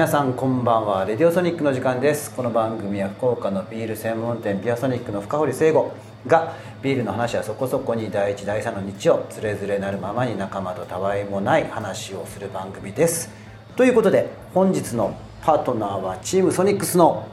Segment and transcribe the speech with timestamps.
[0.00, 1.04] 皆さんこんばんは。
[1.04, 2.34] レディオソニックの時間です。
[2.34, 5.92] この番組は福岡のビール専門店ビアソニックの深堀聖吾
[6.26, 13.28] がビールの話はそこそこに第一第三の日曜つれづれなるままに仲間とたわいもない話をする番組です。
[13.76, 17.28] ということで本日のパートナーはチームソニックスの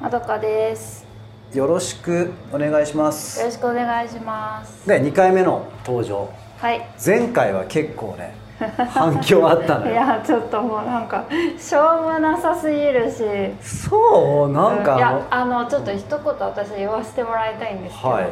[0.00, 1.04] まどかです。
[1.52, 4.86] よろしくお願いしまよすろしくお願いします。
[4.86, 6.30] で2回目の登場。
[6.58, 6.86] はい。
[7.04, 8.40] 前回は結構ね
[8.92, 11.24] 反響あったのいよやちょっともうなんか
[11.58, 13.22] しょうもなさすぎるし。
[13.60, 14.52] そう？
[14.52, 18.26] なんかいやあのちょっと一言私言わせてもらいたいんですけど、はい。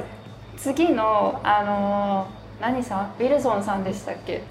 [0.56, 2.26] 次のあの
[2.60, 3.12] 何さん？
[3.18, 4.42] ウィルソンさんでしたっけ？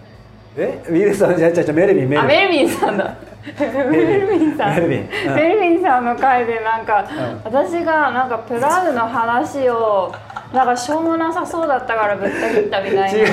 [0.57, 0.83] え？
[0.87, 2.19] ウィルソンじゃじゃじゃメルビンメルビン。
[2.19, 3.13] あメルビンさんだ。
[3.59, 4.57] メルビン。
[4.57, 4.75] さん。
[4.75, 4.99] メルビン。
[5.27, 5.35] うん。
[5.35, 7.05] メルビンさんの回でなんか、ん。
[7.43, 10.11] 私がなんかプラウの話を
[10.53, 13.07] なんかしょうもなさそうだったからぶった切ったみたいな。
[13.07, 13.29] 違う違う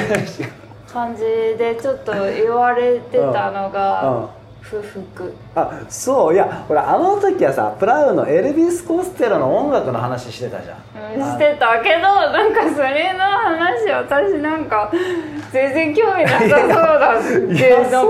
[0.97, 3.73] 感じでちょっと言われてたのうん。
[3.73, 4.29] が
[4.63, 6.35] 不服あそう。
[6.35, 10.79] いやほらあの時はさプラウのエルビス・コステロの音楽の話してたじゃん。
[10.79, 10.87] うん
[11.23, 14.91] してたけどなんかそれの話私なんか
[15.53, 18.05] 全然興味なさそうだってなんか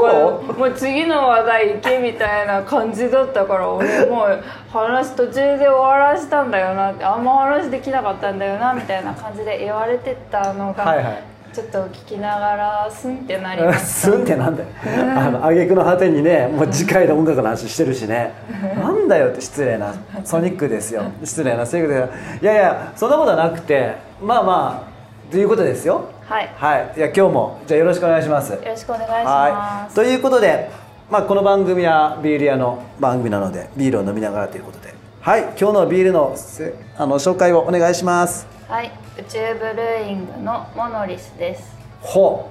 [0.55, 14.69] もう次の話題行けみたいな感じだったから俺もう話途中で終わらしたんだよなってあんま話できなかったんだよなみたいな感じで言われてたのが、はいはいちょっと聞きながらスンってなりました スンってなんだよ。
[15.17, 18.35] あの挙句の果てにねもう次回で音楽の話してるしね。
[18.77, 21.05] なんだよって失礼なソニックですよ。
[21.25, 26.05] 失礼なそういうことでいやいやそんなことはなくてまあまあということですよ。
[26.29, 26.51] はい。
[26.59, 26.93] はい。
[26.95, 28.53] いや今日もじゃあよろしくお願いします。
[28.53, 29.93] よろしくお願いしはます。
[29.93, 29.95] い。
[29.95, 30.71] ということで、
[31.11, 34.96] まあ、この番組はビール屋の番組なのでビールを飲みながらということで
[35.27, 38.47] はい今日のビールのせあの紹介をお願いします。
[38.69, 41.75] はい、宇宙ブルーイングのモノリスです。
[42.01, 42.49] ほ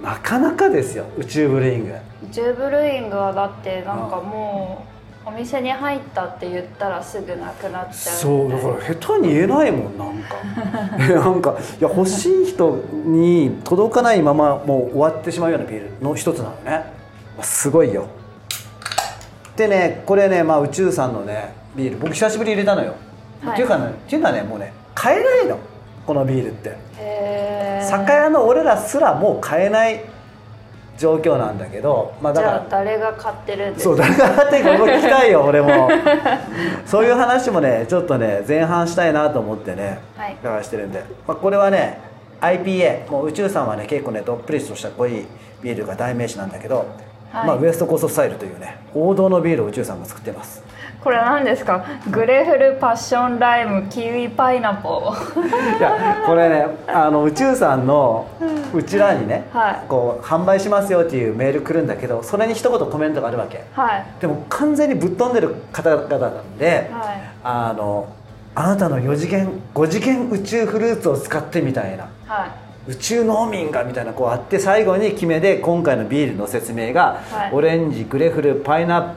[0.00, 0.02] う。
[0.02, 1.94] なかなかですよ宇宙ブルーイング。
[2.28, 4.84] 宇宙ブルーイングはだってなんかも
[5.24, 10.34] うお店に入ったって言ったらすぐなくなっちゃうそうだから下手に言えないもんなんか。
[10.98, 16.92] なんかいや欲しい人に届かないままもう終わってしまうようなビールの一つなのね。
[17.40, 18.08] すごいよ
[19.60, 21.98] でねこれね、まあ、宇宙さんのねビール。
[21.98, 22.94] 僕久しぶりに入れたのよ、
[23.42, 23.52] はい。
[23.52, 25.58] っていうかねっていうのはねもうね買えないの。
[26.06, 26.76] このビールって。
[27.82, 30.04] 酒屋の俺らすらもう買えない
[30.98, 35.90] 状況なんだけどまあだじゃあから誰が買ってるんですそうだからってここ聞きたいよ俺も。
[36.86, 40.64] そういう話もねちょっとね前半したいなと思ってねはい。
[40.64, 41.98] してるんで、まあ、これはね
[42.40, 45.26] IPA もう宇宙さんはね結構ねどっぷりとした濃い
[45.62, 46.86] ビールが代名詞なんだけど、
[47.32, 47.46] はい。
[47.46, 50.62] まあ、ウエストコーストスタイルというね王道のビールを宇宙さんが作ってます。
[51.00, 51.82] これ何ですか？
[52.10, 55.78] グレフルパッションライムキウイパイナポー。
[55.78, 58.28] いやこれねあの宇宙さんの
[58.74, 59.86] うちらにね、はい。
[59.88, 63.64] こう販売しますよっていうメール来るんだけどそれに一言コメントがあるわけ。
[63.72, 64.06] はい。
[64.20, 67.22] でも完全にぶっ飛んでる方々なんで、はい。
[67.44, 68.12] あの
[68.54, 72.08] あなたの4次元5次元宇宙フルーツを使ってみたいな。
[72.26, 77.52] はい宇宙農民がみたいなこうあって最後に決めで今回のビールの説明が、はい。
[77.52, 79.14] オレンジグレフルパイナッ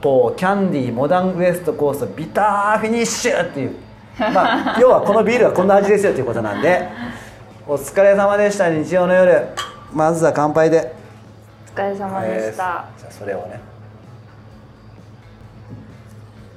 [0.00, 3.76] ポーキャンディーモダンウエストコーストビターフィニッシュっていう。
[4.18, 6.88] まあ 要はこのビールはこんな味ですよということなんで。
[7.66, 9.48] お疲れ様でした日曜の夜。
[9.92, 10.92] まずは乾杯で。
[11.74, 13.60] お疲れ様でした、えーじゃあそれをね。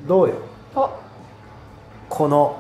[0.08, 0.36] どうよ？
[0.76, 0.90] あ
[2.10, 2.58] この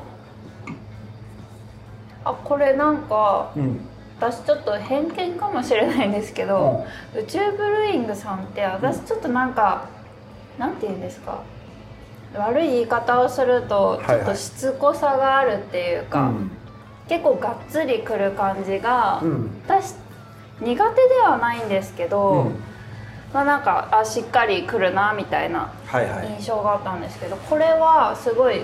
[2.29, 3.79] あこれなんかうん。
[4.19, 6.83] 私ちょっと偏見かもしれないんですけど、
[7.15, 9.85] 宇宙ブルーイングさんって私ちょっとなんか、
[10.57, 11.43] なんて言うんですか
[12.35, 16.51] 悪い言い方をするとちょっとしつこさがあるっていうか、うん。
[17.07, 19.51] 結構がっつりくる感じが、うん。
[19.67, 19.94] 私
[20.61, 22.55] 苦手ではないんですけど、うん。
[23.31, 26.27] まあなんかあしっかりくるなみたいなはいはい。
[26.39, 28.62] 印象があったんですけどこれはすごい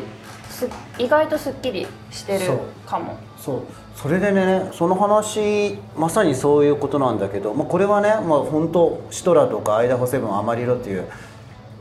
[0.49, 0.67] す
[0.97, 2.57] 意外とすっきりしてる
[2.87, 3.17] かも。
[3.43, 3.61] そう。
[3.95, 11.05] それでねその話まさにそういうことなんだけど、まあ、これはね、まあ、本当シトラとかアイダホセブンアマリロっていう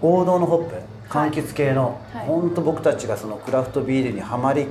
[0.00, 0.74] 王道のホップ
[1.08, 2.26] 柑橘系の、はい。
[2.26, 4.66] 本当僕たちがそのクラフトビールにはまり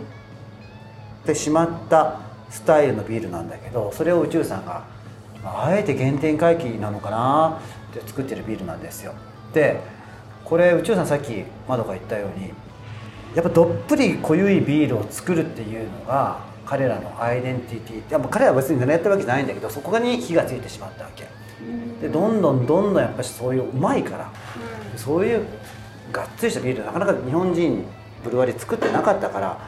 [1.26, 4.84] てしまったスタイルのビールなんだけどそれを宇宙さんが
[5.44, 7.62] まああえて原点回帰なのかな
[7.92, 9.14] って作ってるビールなんですよ。
[9.54, 9.80] で
[10.44, 12.50] これ宇宙さんさっき窓が言ったように
[13.34, 21.28] やっぱどっぷり濃ゆいビールを作るっていうのが彼らのアイデンティティいやもう彼らは別に狙ってるわけじゃないんだけどそこに火がついてしまったわけ。
[22.02, 24.32] でどんどんどんどんやっぱりそういううまいから
[24.96, 25.46] そういう
[26.14, 27.84] がっつりしたビールなかなか日本人
[28.24, 29.60] ブルワリー作ってなかったから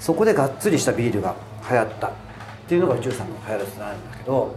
[0.00, 1.36] そこでがっつりしたビールが
[1.70, 2.12] 流行ったっ
[2.66, 4.54] ていうのが宇宙さんの流行らせなんだけど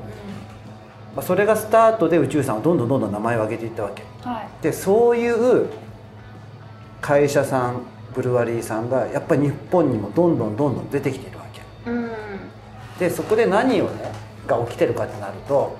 [1.13, 4.01] まあ、それがスタートで宇宙さんはどんどんどんどん名前を挙げていったわけ。
[4.21, 4.63] はい。
[4.63, 5.67] でそういう
[7.01, 7.81] 会社さん
[8.15, 11.40] ブルワリーさんがやっぱり日本にもどんどんどんどん出てきている
[13.01, 14.11] でそこで何をね
[14.45, 15.75] が起きてるかってなると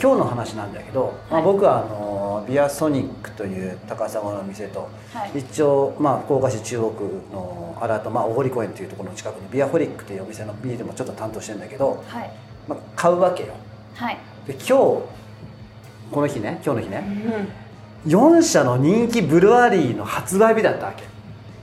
[0.00, 1.52] 今日の話なんだけど、まあ、はい。
[1.52, 5.40] 僕はあのビアソニックという高砂の店と、はい。
[5.40, 7.02] 一応、まあ、福岡市中央区
[7.34, 12.30] のあらと、まあ、小堀公園というところの近くにビアホリックというお店のビールもちょっと担当してるんだけど、はい。
[12.66, 13.52] まあ、買うわけよ。
[13.94, 14.16] はい。
[14.46, 15.04] で今日こ
[16.14, 16.98] の日ね今日の日うね
[18.06, 18.10] ん。
[18.10, 21.04] 4社の人気ブルワリーの発売日だったわけ。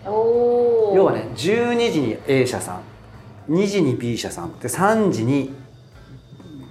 [0.05, 2.81] 要はね12時に A 社さん
[3.49, 4.59] 2時に B 社さん。
[4.59, 5.53] で3時に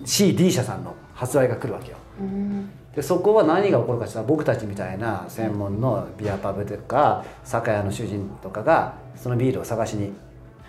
[0.05, 1.97] CD 社さんの発売が来るわけよ。
[2.21, 2.71] うん。
[2.95, 10.13] でそこは何が起こるかって僕たちみたいな専門のビアパブとか酒屋の主人とかがそのビールを探しに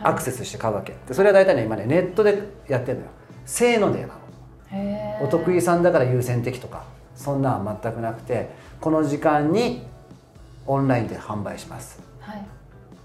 [0.01, 0.95] アクセスして買うわけ。
[1.07, 3.12] でそれは大体ね今ねネットでやってるのよ。
[3.45, 4.13] せーのでなの。
[5.21, 6.83] お得意さんだから優先的とか
[7.15, 8.50] そんなんは全くなくて
[8.81, 9.88] この時間に
[10.65, 12.45] オンラインで販売します、はい。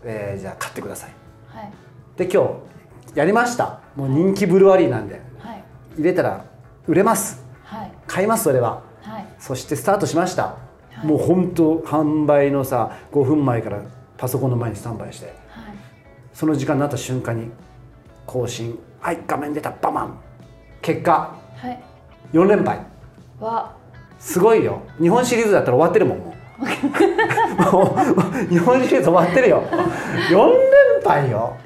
[0.03, 1.11] えーじゃあ買ってください。
[1.47, 1.73] はい。
[2.17, 2.72] で今日
[3.14, 3.81] やりました。
[3.94, 5.20] もう人気ブルワリーなんで。
[5.38, 5.64] はい。
[5.97, 6.44] 入れたら
[6.87, 7.44] 売れます。
[7.64, 7.93] はい。
[8.06, 8.82] 買いますそれは。
[9.03, 9.26] はい。
[9.38, 10.59] そしてスタートしました、は
[11.05, 11.06] い。
[11.06, 13.82] もう本当販売のさ5分前から
[14.17, 15.26] パソコンの前にスタンバイして。
[15.26, 15.35] はい。
[16.32, 17.50] その時間になった瞬間に
[18.26, 18.79] 更新。
[19.00, 19.70] はい画面出た。
[19.70, 20.19] バマン。
[20.81, 21.82] 結果はい。
[22.32, 22.79] 4連敗。
[23.41, 23.76] わ。
[24.19, 24.81] すごいよ。
[25.00, 26.43] 日本シリーズだったら終わってるもんもう。
[27.73, 27.97] も
[28.47, 29.65] う 日本シリーズ終わってるよ。
[30.31, 31.56] 4連敗よ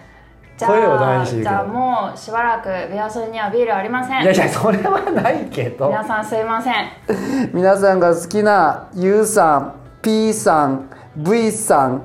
[0.57, 4.23] じゃ声を大にして言うけどあじゃあもうしばらくビアソリにはビールありません。
[4.23, 5.89] いやいやそれはないけど。
[5.89, 7.51] 皆さんすいません。
[7.53, 12.03] 皆さんが好きな U さん P さん V さん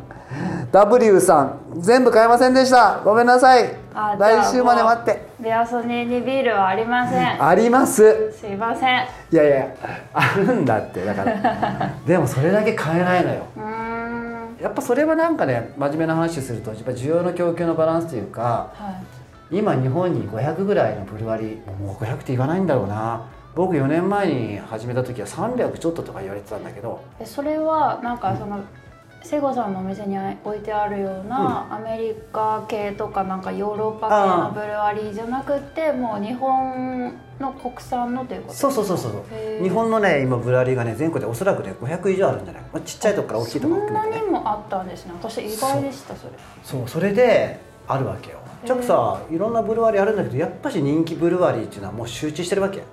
[0.72, 3.02] W さん全部買えませんでした。
[3.04, 3.76] ごめんなさい。
[4.18, 5.32] 来週まで待って。
[5.40, 7.44] ビアソニにビールはありません。
[7.46, 8.32] あります。
[8.32, 9.06] すいません。
[9.32, 9.68] いやいや
[10.14, 11.04] あるんだって。
[11.04, 13.42] だから でもそれだけ買えないのよ。
[13.58, 13.91] うーん
[14.62, 19.02] やっぱそれはなんかね真面目な話するとやっぱ需要の供給のバランスというかは
[19.52, 19.58] い。
[19.58, 23.28] 今日本に500ぐらいのブルワリーもう500って言わないんだろうな。
[23.54, 27.02] 僕4年前に始めた時は300ちょっととか言われてたんだけど。
[27.20, 28.62] えそれはなんかその
[29.24, 38.54] セゴさんのお店に置いてあるような、アメリカ系とかなんかヨーロッパ系のブルワリーじゃなくてもう日本の国産のということ？
[38.54, 45.14] そうそうそうそう日本のね今ブルワリーがね全国でおそらくね500以上あるんじゃない、まあ、ちっちゃいとこから大きいところそんなにもあったんですね。
[45.22, 46.34] 私意外でしたそれ。
[46.64, 48.40] そうそれであるわけよ。
[48.66, 52.84] ちょっとさいろんなブルワリーあるんだけどやっぱし人気ブルワリーっていうのはもう集中してるわけ、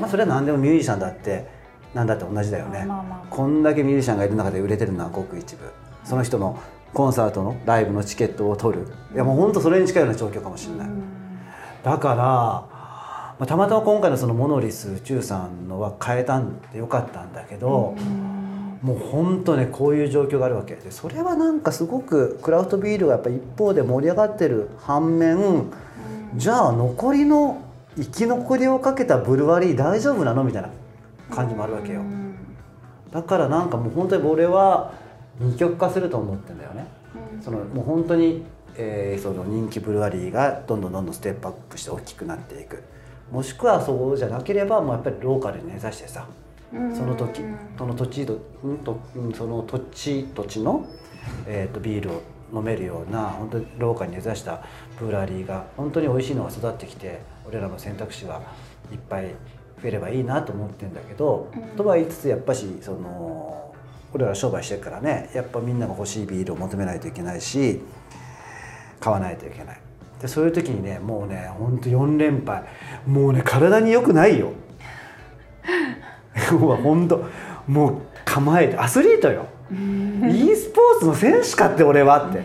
[0.00, 1.55] まあ、それは何でもミュージシャンだって
[1.96, 3.26] 何だって同じだよね、まあまあまあ。
[3.30, 5.64] こんだけミュージシャンがいる中で売れてるのはごく一部。
[6.04, 6.58] その人の
[6.92, 8.86] コンサートのライブのチケットを取る。
[9.14, 11.02] いやもうほんとそれに近いような状況かもしれない、うん。
[11.82, 17.94] だから、まあ、たまたま今回のそのモノリス宇宙さんのは変えたんでよかったんだけど、
[18.82, 20.74] もう本当ねこういう状況があるわけ。
[20.74, 25.72] でそれはなんかすごくクラフトビールがやっぱ一方で盛り上がってる反面
[26.34, 27.62] じゃあ残りの
[27.96, 30.68] 生き残りをかけたブルワリー大丈夫なのみたいな
[31.30, 32.00] 感じもあるわけよ。
[32.00, 32.26] うん
[33.12, 34.92] だからなんかもう本当に俺は
[35.38, 36.86] 二極化すると思ってんだよね。
[37.34, 37.42] うん。
[37.42, 38.44] そのもう本当に、
[38.76, 42.82] えーその人気ブルワリーがどんどんどんどんステップアップして大きくなっていく。
[43.30, 46.26] もしくはそうじゃなければもうやっぱりローカルに根ざしてさ
[46.74, 46.94] うん。
[46.94, 47.42] その時
[47.78, 50.84] その土地とうんその土地土地の、
[51.46, 52.22] えー、とビールを
[52.52, 54.62] 飲めるような本当にローカルに根ざした
[54.98, 58.42] ブルワリーが本当に美味しいのが育ってきて俺らの選択肢は
[58.92, 59.34] いっぱい
[59.86, 61.62] 増えればいいなと思ってんだけど、うん。
[61.76, 63.72] とは言いつつやっぱしその
[64.12, 67.80] 俺ら商売してるからねやっぱみんなが欲しいビールを求めないといけないし
[68.98, 69.80] 買わないといけない。
[70.20, 72.64] でそういう時にねもうねほんと4連敗。
[73.06, 74.52] もうね体に良くないよ。
[76.52, 77.24] うわ本当
[77.68, 79.46] もう構えてアスリートよ。
[79.70, 82.42] e スポーツの選手かって俺はって。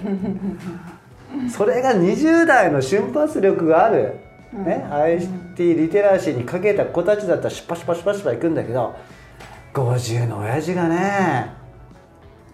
[1.50, 4.20] それが20代の瞬発力がある、
[4.54, 8.96] ね、IT リテラシーにかけた子たちだったらシュパシュパシュパシュパいくんだけど
[9.74, 11.54] 50の親父がね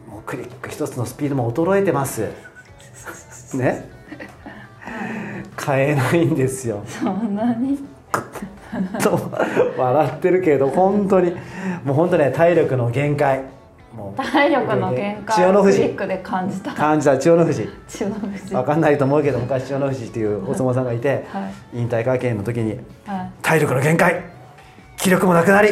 [0.08, 2.30] もうクリック一つのスピードも衰えてます。
[3.58, 3.90] ね？
[5.56, 6.84] 買えないんですよ。
[6.86, 7.78] そんなに？
[9.02, 9.32] と
[9.78, 11.32] 笑ってるけど本当に。
[11.84, 13.42] もう本当ね体力の限界
[14.18, 16.72] 体力の限界をクリックで感じた。
[16.74, 17.18] 感じた。
[17.18, 17.70] 千代の富士。
[17.88, 18.54] 千代の富士。
[18.54, 23.32] 分かんないと思うけど昔千代の富士っていうお相撲さんがいて、は引退会見の時にはい。
[23.42, 24.24] 体力の限界
[24.98, 25.70] 気力もなくなり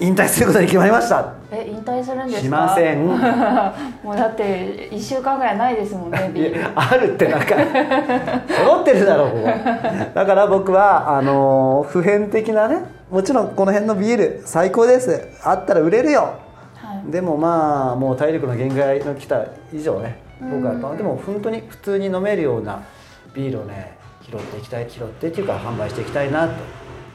[0.00, 1.34] 引退することに決まりました。
[1.52, 2.40] え引退するんですか？
[2.42, 3.06] しません。
[4.02, 6.66] もうだって1週間ぐらいないですもんねビール。
[6.74, 7.54] あるってなんか
[8.48, 9.44] 揃ってるだろう
[10.14, 12.78] だから僕はあのー普遍的なね
[13.08, 15.28] もちろんこの辺のビール最高です。
[15.44, 16.20] あったら売れるよ。
[16.22, 16.43] はい
[17.10, 22.82] でもまあもう体力の限界の来た以上ね僕はやっぱでも本当に普通に飲めるような
[23.34, 26.54] ビールをね拾っていきたい拾ってっていうか販売していきたいなと。
[26.54, 26.56] い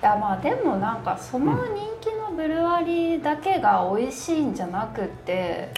[0.01, 5.73] やまあでもなんかその人気のブルワリーだけが美味しいんじゃなくて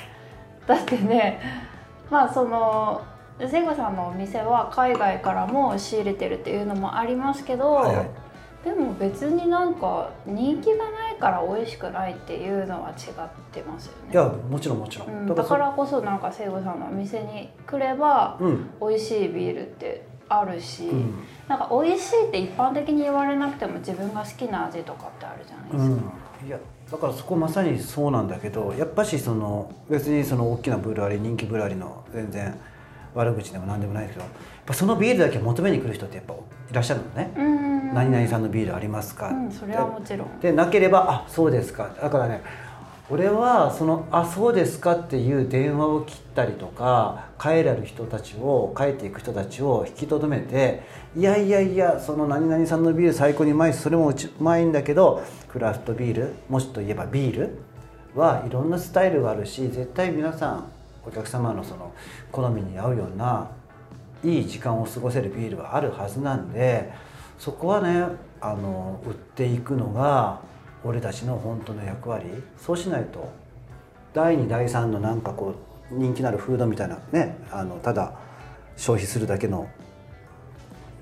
[0.67, 1.41] だってね
[2.11, 3.01] まあその
[3.49, 8.09] セゴさんのお店は海外からも仕入れてるっていうのもありますけど、はいはい
[8.63, 12.95] でも別になんか人気がないから美味しくないっていうのは違っ
[13.51, 14.13] てますよね。
[14.13, 21.13] いやもちろんもちろん、うん、だからこそなんかセゴさんのお店に来ればそうん、美味しいビールってあるし、うん
[21.47, 26.13] なんか美味しいって一般的に言われなくても自分が好きな味とかってあるじゃないですか。
[26.47, 26.57] いや
[26.89, 32.57] だからそこまさにそうなんだけどやっぱしその別にその大きなブルワリー人気ブルワリーの全然
[33.13, 34.29] 悪口でも何でもないけどやっ
[34.65, 36.35] ぱそのビールだけ求めに来る人ってやっぱ
[36.71, 37.93] いらっしゃるのね、うん。
[37.93, 40.39] 何々さんのビールありますか、うん、それはもちろん。
[40.39, 42.41] でなければ「あそうですか」だからね
[43.09, 50.83] 俺はその「あそうですか」っていう電話を切ったりとか帰られる人たちを帰っていく人たちを引き止めて
[51.15, 57.57] 「いやいやいやその何々さんのビール最高にうまいしそれもうちうまいんだけどクラフトビールもしといえばビール
[58.15, 60.65] はいろんなスタイルがあるし絶対皆さん
[61.05, 61.91] お客様のその
[62.31, 63.49] 好みに合うような
[64.23, 66.91] いい時間を過ごせるビールはあるはずなんで
[67.39, 68.05] そこはね
[68.39, 70.41] あの売っていくのが
[70.83, 72.25] 俺たちの本当の役割
[72.57, 73.31] そうしないと
[74.13, 75.55] 第2第3のなんかこ
[75.91, 78.13] う人気のあるフードみたいなねあのただ
[78.77, 79.69] 消費するだけの、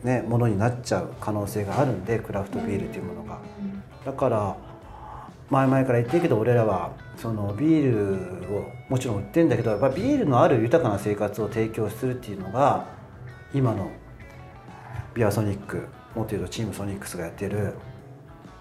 [0.04, 3.40] ね、ものになっちゃう可能性があるんでクラフトビールっていうものが。
[4.06, 4.56] だから
[5.50, 12.86] 前々から言ってるけど俺らはそのビールをもちろん売ってんだけどやっぱビールのある豊かな生活を提供するっていうのが
[13.54, 13.90] 今の
[15.14, 17.74] ビアソニックもっと言うとチームソニックスがやってる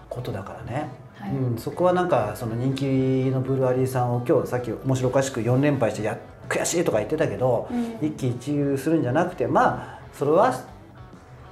[0.09, 1.31] ことだからね、はい。
[1.31, 2.83] うん、そこはなんかその人気
[3.31, 6.17] のブルワリーさんを今日さっき面白おかしく4連敗してや
[6.47, 8.07] 悔しいとか言ってたけど、うん。
[8.07, 10.53] 一喜一憂するんじゃなくてまあそれは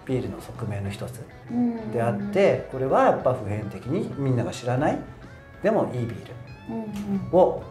[0.06, 1.92] ビールの側面の一つうん。
[1.92, 5.00] であってこれはやっぱ普遍的にみんなが知らない。
[5.62, 6.32] でもいいビー
[6.70, 7.32] うんうん。
[7.32, 7.64] ルを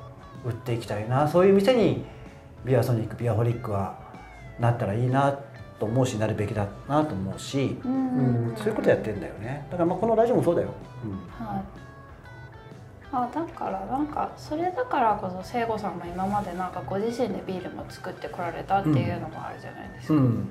[0.44, 1.26] 売っていきたいな。
[1.28, 2.04] そういう店に
[2.64, 3.98] ビアソニックビアホリックは
[4.58, 5.38] なったらいいな
[5.78, 8.48] と思うしなるべきだなと思うし、うん。
[8.48, 9.66] うんそういうことやってんだよね。
[9.70, 10.68] だからまあこのラジオもそうだよ、
[11.04, 11.46] うん。
[11.46, 11.64] はい。
[13.12, 20.14] あだからなんかそれだからこそ聖子さんも今までなんかご自身でビールも作ってこられたっていうのもあるじゃないですか。
[20.14, 20.20] うん。
[20.20, 20.46] うん。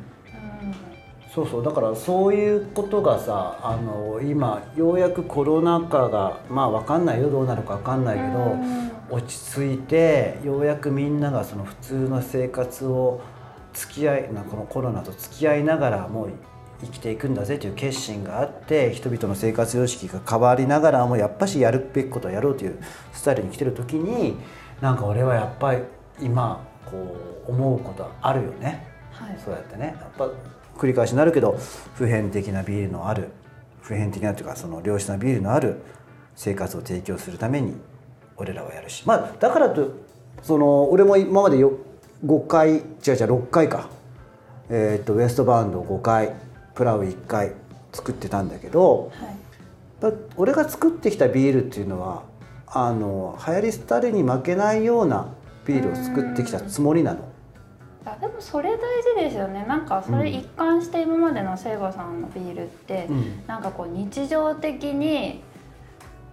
[1.34, 1.64] そうそう。
[1.64, 7.30] だからそういうことがさあの今ようやくコロナ禍がまあ分かんないよ。
[7.30, 8.92] どうなるか分かんないけど、うん。
[9.12, 13.22] 落ち着いてようやくみんながその普通の生活を
[13.76, 16.30] 付き合いなこのコロナと付き合いながらもう
[16.82, 22.82] 生きていくんだぜという決心があって人々の生活様式が変わりながらもやっぱしやるべきことをやろうという
[23.14, 24.38] スタイルに来てる時に
[24.82, 25.82] なんか俺はやっぱり
[26.20, 27.16] 今こ
[27.48, 28.88] う思うことあるよね。
[29.12, 29.40] はい。
[29.44, 30.30] そうやってねやっぱ
[30.78, 31.58] 繰り返しになるけど
[31.96, 33.30] 普遍的なビールのある
[33.82, 35.82] 普遍的なというかその良質なビールのある
[36.36, 37.76] 生活を提供するために
[38.36, 39.92] 俺らはやるしまあだからと
[40.42, 41.72] その俺も今までよ
[42.26, 43.90] 5回違う違う6回か、
[44.70, 46.34] えーっとウエストバウンド5回
[46.74, 47.54] プラウ1回
[47.94, 49.36] 作ってたんだけどはい。
[50.00, 52.24] だ俺が作ってきたビールっていうのは
[52.68, 55.28] あの流行り廃れに負けないような
[55.66, 57.20] ビールを作ってきたつもりなの。
[58.06, 59.66] あでもそれ大事ですよね。
[59.68, 63.44] なんかそれ一貫して今までの聖子さんのビールって、うん。
[63.48, 65.42] なんかこう日常的に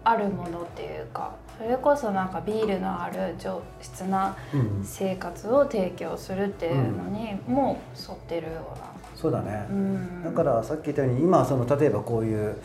[0.05, 1.33] あるものっていうか
[1.63, 4.85] それこそなんかビールのある上質なうん。
[4.85, 8.77] 生活を提供するっていうのにもう沿ってるよ
[9.15, 12.57] そうだね、うな、うん、だからさっき言ったように今その例えばこういう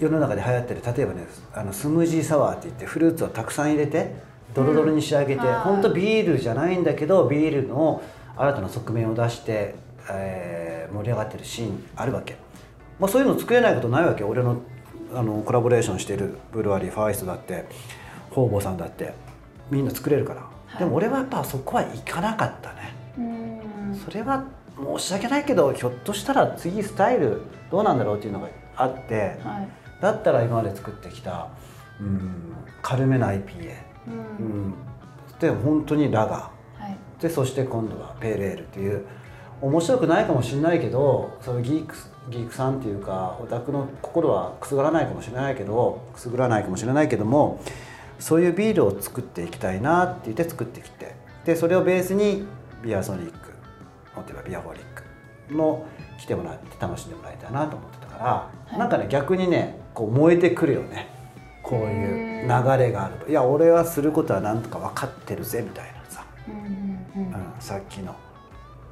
[0.00, 4.14] 世の中で流行ってる例えばねあのスムージーサワーって言ってフルーツをたくさん入れて
[4.54, 8.02] ドロドロに仕上げて、うん本当ビールじゃないんだけどビールの
[8.38, 9.74] 新たな側面を出して、
[10.10, 12.36] えー盛り上がってるシーンあるわけ、
[13.00, 14.24] まあ、そういうの作れないことないわけ。
[14.24, 14.60] 俺の
[15.14, 17.66] あのコラボレーションしてるブルワリーファーイストだって
[18.32, 19.12] 方々さんだって
[19.70, 20.78] みんな作れるから、はい。
[20.78, 22.94] でも俺はやっぱそこはいかなかったね。
[23.18, 23.20] う
[23.92, 23.94] ん。
[23.96, 24.44] それは
[24.98, 29.68] 申し訳ないけどひょっとしたら次スタイルどうなんだろうっていうのがあってはい。
[30.00, 31.48] だったら今まで作ってきた、
[32.00, 34.68] うん、軽めな IPA、ううん。
[34.70, 34.74] ん、
[35.38, 36.50] で本当にラガは
[36.88, 36.96] い。
[37.18, 39.04] ーでそして今度はペールエールっていう
[39.60, 41.94] 面白くないかもしれないけどそのギーク
[42.30, 47.60] ギークさんっていうかオタクの心はくすぐらないかもしれないけどくすぐらないかもしれないけども
[48.22, 52.46] そういうビールを作っていきたいなって言って作ってきてでそれをベースに
[52.80, 53.50] ビアソニック
[54.14, 54.82] もっと言えばビアホリッ
[55.48, 55.84] クの
[56.20, 58.78] 来てもらって楽しんでもらいたいなと思ってたから、い。
[58.78, 61.08] なんかね逆にねこう燃えてくるよね。
[61.64, 62.48] こういう流
[62.78, 63.28] れがあると。
[63.28, 67.34] いや俺はすることはなんとか分かってるぜみたいなさ、うんうんうん。
[67.34, 68.14] うん、さっきの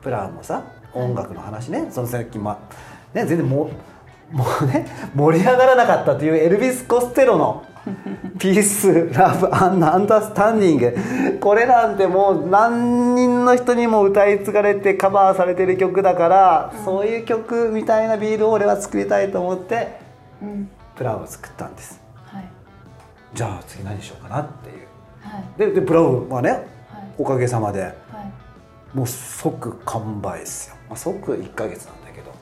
[0.02, 2.58] プラウもさ音楽の話ね、そのさっきま
[3.14, 3.70] ね全然も
[4.32, 7.64] うもうね盛り上がらなかったというエルビス・コステロの
[8.38, 20.00] 「ピース・ラブ・アン・アンダースタンディング」これなんてもう何人の人にも歌い継がれてカバーされてる曲だから、そういう曲みたいなビールを俺は作りたいと思って
[20.42, 20.70] うん。
[20.96, 22.00] プラウを作ったんです。
[22.26, 22.44] はい。
[23.32, 24.87] じゃあ次何しようかなっていう。
[25.22, 25.72] はい。
[25.75, 26.62] ででプラウはねはい。
[27.18, 27.92] おかげさまではい。
[28.94, 32.32] もう即完売ですよ、まあ、即1ヶ月なんだけど。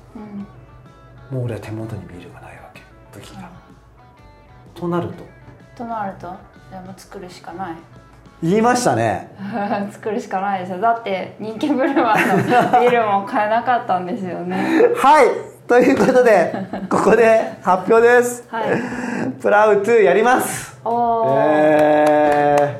[1.30, 1.36] うん。
[1.36, 2.82] もう俺は手元にビールがないわけ。
[3.12, 3.57] 武器が。
[4.78, 5.24] となると。
[5.76, 6.28] となると
[6.70, 7.76] じゃあもう作るしかない。
[8.40, 9.34] 言いましたね。
[9.90, 10.80] 作るしかないですよ。
[10.80, 14.56] だって人気ブルマーのビールも買えなかったんですよね。
[14.96, 15.26] はい。
[15.66, 16.54] ということで
[16.88, 18.46] ここで発表です。
[18.48, 18.64] はい。
[19.40, 20.78] プラウ2やります。
[20.84, 22.76] おー、え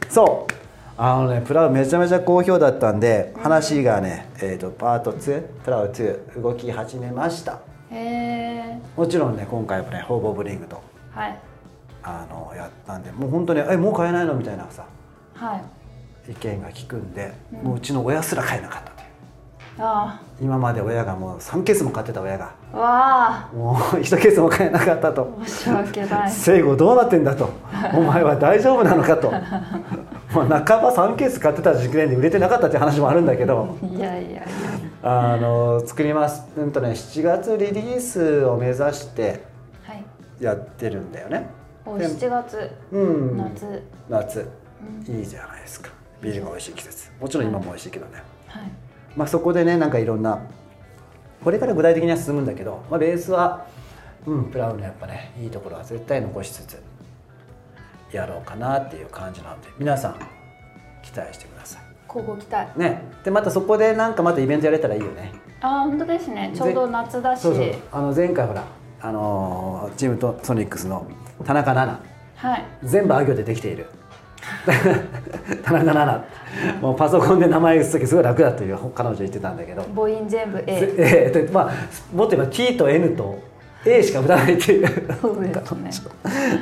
[0.00, 0.52] ー、そう。
[0.98, 7.60] あのねプラウめちゃめちゃ好評だったんで話がね、えー、とパート2プラウ2動き始めました。
[7.90, 10.82] へえもちろんね今回もねホーボーブリングと
[11.18, 11.38] はい。
[12.04, 14.84] あのやったんでもう本当に「えもう買えないの?」みたいなさ
[15.34, 16.32] はい。
[16.32, 17.32] 意見が聞くんで、
[17.62, 19.06] もううちの親すら買えなかったという。
[19.80, 23.56] あ今まで親がもう3ケースも買ってた親があわあ。
[23.56, 25.38] もう1ケースも買えなかったと。
[25.46, 26.30] 申し訳ない。
[26.30, 27.48] 聖子どうなってんだと。
[27.94, 29.30] お前は大丈夫なのかと。
[30.34, 33.76] まあ半ば3ケース買ってた時点で売れてなかったっていう話もあるんだけど。
[33.82, 34.42] いやいやいや。
[35.02, 36.46] あの作ります。
[36.56, 39.40] うんとね7月リリースを目指してはい
[40.40, 41.46] やってるんだよね。
[41.84, 43.36] でお7月うん。
[43.36, 43.82] 夏。
[44.08, 44.48] 夏。
[45.08, 45.90] いいじゃないですか。
[46.22, 47.10] ビールが美味しい季節。
[47.20, 48.70] もちろん今も美味しいけどね、はい。
[49.16, 50.40] まあ、そこでねなんかいろんな
[51.42, 53.66] これから具体的には進むんだけど、まあ、ベースは、
[54.26, 56.82] うん、プラウのやっぱねいいところは絶対残しつつ
[58.12, 60.18] やろうかなっていう感じなので皆さん
[61.02, 62.70] 期待してくださ交互期待。
[62.76, 63.02] いね。
[63.22, 65.32] でまたそこでなんかまたイベントやれたらいいよね。
[65.60, 66.52] あ本当ですね。
[66.54, 67.46] ちょうど夏だし。
[67.92, 68.64] あの前回ほら
[69.00, 71.06] あのーチームとソニックスの
[71.44, 72.52] 田中奈々。
[72.54, 72.64] はい。
[72.84, 73.86] 全部あ行でできている。
[75.64, 76.24] 田中奈々。
[76.80, 79.84] もうパソコンで名前打つ時すごい楽だという彼女言ってたんだけど。
[79.94, 81.70] 母音全部 A えー、でまあ
[82.14, 83.38] もっと言えば T と N と
[83.90, 85.18] A しか打たないっていう。
[85.20, 85.90] そうですね。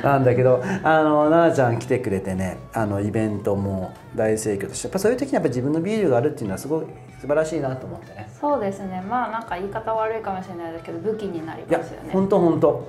[0.03, 6.85] なんだけどあの奈々ちゃん来てくれてねあのイベントも大盛況としてやっぱそういう時にやっぱ自分のビールがあるっていうのはすごい
[7.19, 8.29] 素晴らしいなと思ってね。
[8.39, 9.01] そうですね。
[9.01, 12.09] まあなんか言い方悪いかもしれないですけど武器になりますよね。
[12.11, 12.87] 本当本当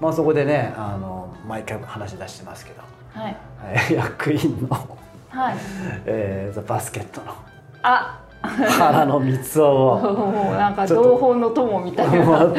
[0.00, 3.36] まあそこでねあの毎回話出してますけど、はい。
[3.58, 3.92] はい。
[3.94, 4.98] 役員の、
[5.28, 5.54] はい。
[6.06, 7.34] えー、ザバスケットの。
[7.82, 12.24] あ原野光雄をもうなんか同胞の友みたいな。
[12.24, 12.54] もう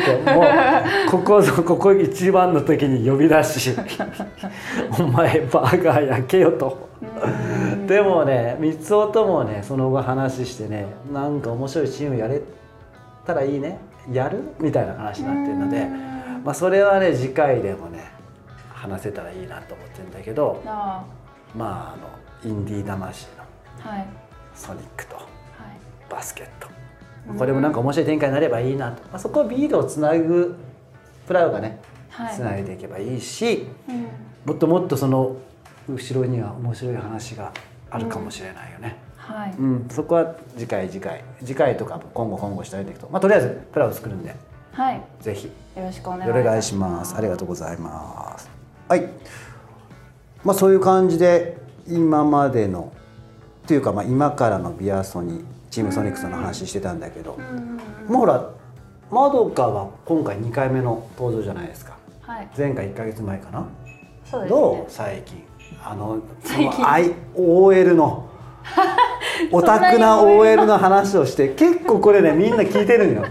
[1.10, 3.76] ここぞここ一番の時に呼び出し
[5.00, 6.90] 「お前バーガー焼けよ」と。
[7.88, 12.42] でもね三尾ともねその後話してねなんか面白いチームやれ
[13.26, 13.80] たらいいね。
[14.12, 15.88] やるみたいな話になってるので、
[16.44, 18.12] まあ、それはね次回でもね
[18.70, 21.04] 話せたらいいなと思ってるんだけどあ
[21.56, 23.44] まああのインディー魂の
[23.86, 24.08] あはい。
[24.56, 25.16] ソニックと。
[25.16, 25.41] はい
[26.12, 26.68] バスケット。
[27.38, 30.56] これもなんか面白い展開になればいいなと、まあ、そこをビールをつなぐ
[31.28, 32.36] プラウがねはい。
[32.36, 34.08] つないでいけばいいし、うん。
[34.46, 35.38] もっともっとその
[35.90, 37.54] 後ろには面白い話が
[37.90, 38.98] あるかもしれないよね。
[39.16, 39.54] はい。
[39.58, 41.24] うん、そこは次回次回。
[41.40, 44.36] 次回とか今後今後したいんだけど、まあ、とりあえずプラを作るんで。
[44.74, 44.96] はい。
[44.96, 45.50] よぜひ。
[45.76, 47.16] ろしくお願いします。
[47.16, 48.50] ありがとうございます。
[48.90, 49.08] はい。
[50.44, 52.92] まあそういう感じで今までの
[53.64, 58.50] っていうかまあ今からのビアソニチームソニックスの話してたんだけど、うんまあほら
[59.10, 61.98] まどかは今回2回目の登場じゃないですか。
[62.22, 62.48] はい。
[62.58, 63.66] 前回1か月前かな。
[64.24, 64.76] そうですどう？
[64.76, 65.44] ね最近。
[65.84, 66.72] あの最近。
[66.72, 68.30] その I OL の。
[69.52, 73.26] オタクな OL の話をして結構これねみんな聞いてるんよ。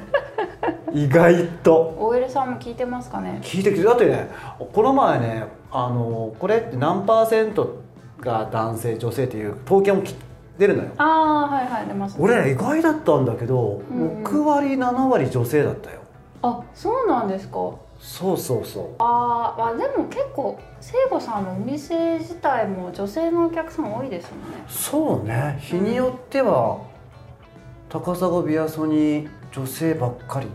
[0.92, 1.94] 意外と。
[1.98, 3.38] OL さんも聞いてますかね？
[3.42, 7.76] 聞いてきてだってねこの前ねあのこれって何パーセント
[8.20, 10.14] が男性女性っていう統計もき
[10.60, 10.90] 出るのよ。
[10.98, 12.16] ああはいはい出ます。
[12.20, 16.00] 俺ね意外だったんだけど、うん6割7割女性だったよ。
[16.42, 17.54] あそうなんですか？
[17.98, 18.84] そうそうそう。
[18.98, 24.64] あーあでも結構聖子さんのお店自体も女性のお客さん多いですもんね。
[24.68, 25.58] そうね。
[25.60, 26.78] 日によっては
[27.88, 30.50] 高砂ビアソに女性ばっかりっ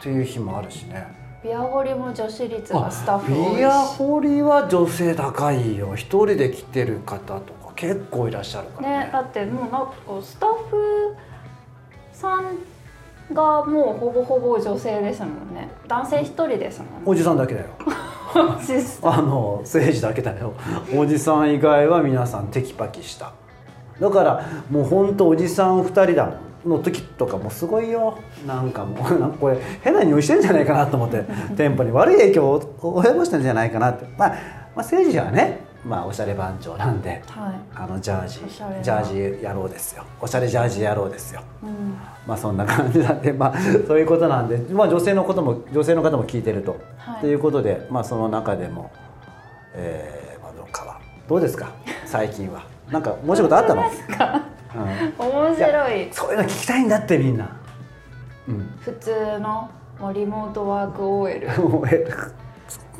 [0.00, 1.06] ていう日もあるしね。
[1.42, 5.94] ビアホリも女子率がスタッフビアホリは女性高いよ。
[5.94, 8.98] 一人で来てる方とか結構いらっしゃるからね。
[9.04, 11.14] ねだってもうなんかスタッフ
[12.12, 15.68] さんがもうほぼほぼ女性ですもんね。
[15.86, 16.92] 男性一人ですもんね。
[17.04, 17.66] おじさんだけだよ。
[19.02, 20.54] あの政治だけだよ。
[20.94, 23.32] おじさん以外は皆さんテキパキした。
[24.00, 28.18] だからもうほんとおじさん2人だの時とかもすごいよ。
[28.46, 31.24] なんかもうなんかこれ変な匂いしてんじゃないかなと思って
[31.56, 34.06] 店舗に悪い影響を及ぼしてんじゃないかなって。
[34.18, 37.54] まあ、まあ、政治はねまあおしゃれ番長なんではい。
[37.74, 38.34] あのジャージ
[38.82, 40.04] ジャージ野郎ですよ。
[40.20, 41.42] おしゃれジャージ野郎ですよ。
[41.62, 41.96] うん。
[42.26, 47.20] まあそんな感じなんでまあそういうことなんで、まあ、女性のことも女性の方も聞いてると、はい。
[47.20, 48.90] ということでまあその中でも
[49.74, 51.00] えー、まどかは。
[51.28, 51.70] どうですか？
[52.04, 52.64] 最近は。
[52.90, 56.08] なんか面白いことあったの、うん、面白い。
[56.12, 57.50] そういうの聞きたいんだってみんな、
[58.48, 59.10] うん、普通
[59.40, 59.68] の
[60.14, 61.48] リモートワーク OL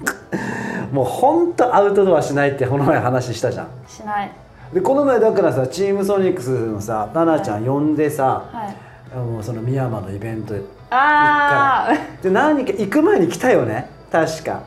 [0.00, 3.68] もうえもう本当アウトドアしないってこの前話したじゃん。
[3.88, 4.32] しない。
[4.72, 8.74] でこの前だからさチームソニックスのさ奈々ちゃん呼んでさ、は
[9.14, 9.16] い。
[9.16, 10.54] もうその深山のイベント
[10.90, 13.88] ああで何か行く前に来たよね。
[14.10, 14.62] 確か。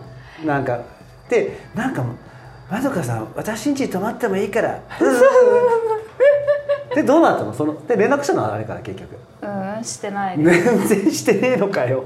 [0.46, 0.80] なんか。
[1.30, 2.04] でなんか
[2.72, 4.80] まどかさん私ん家に泊まってもいいから。
[6.96, 7.54] でどうなったの？
[7.54, 8.44] そので連絡したの？
[8.44, 9.15] はあれから結局。
[9.42, 10.38] うんしてない。
[10.38, 12.06] 全然してねえのかよ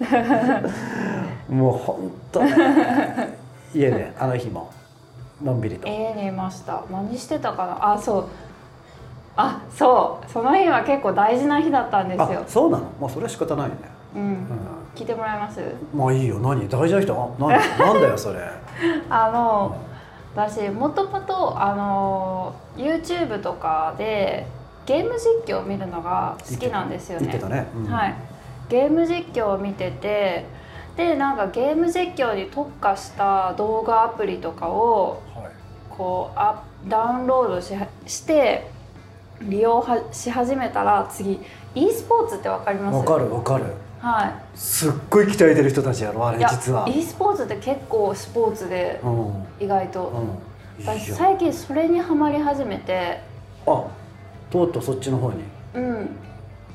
[1.48, 3.38] もうほんとね。
[3.74, 4.70] 家であの日も。
[5.42, 5.86] のんびりと。
[5.86, 6.82] 家にいました。
[6.90, 7.92] 何してたかな？
[7.92, 8.24] あそう。
[9.36, 10.30] あそう。
[10.30, 12.40] その日は結構大事な日だったんですよ。
[12.40, 12.84] あそうなの？
[13.00, 13.80] まあそれは仕方ないよね。
[14.16, 14.38] うん、うん。
[14.94, 15.60] 聞いてもらえます？
[15.94, 16.40] まあいいよ。
[16.40, 16.68] 何？
[16.68, 17.14] 大事な人？
[17.14, 18.40] あ何なんだよそれ。
[19.08, 19.76] あの
[20.34, 24.46] 私もともとあの YouTube とかで
[24.86, 27.26] ゲーム実況を見るのが好きなんですよね。
[27.48, 27.84] ね、うん。
[27.92, 28.14] はい、
[28.68, 30.44] ゲーム実況を見てて
[30.96, 35.46] でなんかゲーム実況に特化した動画アプリとかをはい。
[35.90, 37.74] こうあダウンロードし
[38.06, 38.70] して
[39.42, 41.40] 利用はし始めたら次
[41.74, 42.96] e スポーツってわかります？
[42.96, 43.64] わかるわかる。
[44.00, 46.88] はすっごい鍛えてる人たちやろあれ実は。
[46.88, 49.46] e スポーツって結構スポーツでうん。
[49.58, 50.06] 意外と、
[50.78, 50.84] うん。
[50.84, 53.20] 最近それにはまり始めて。
[53.66, 53.84] あ
[54.50, 55.42] とうとうそっちの方に。
[55.74, 56.16] うん。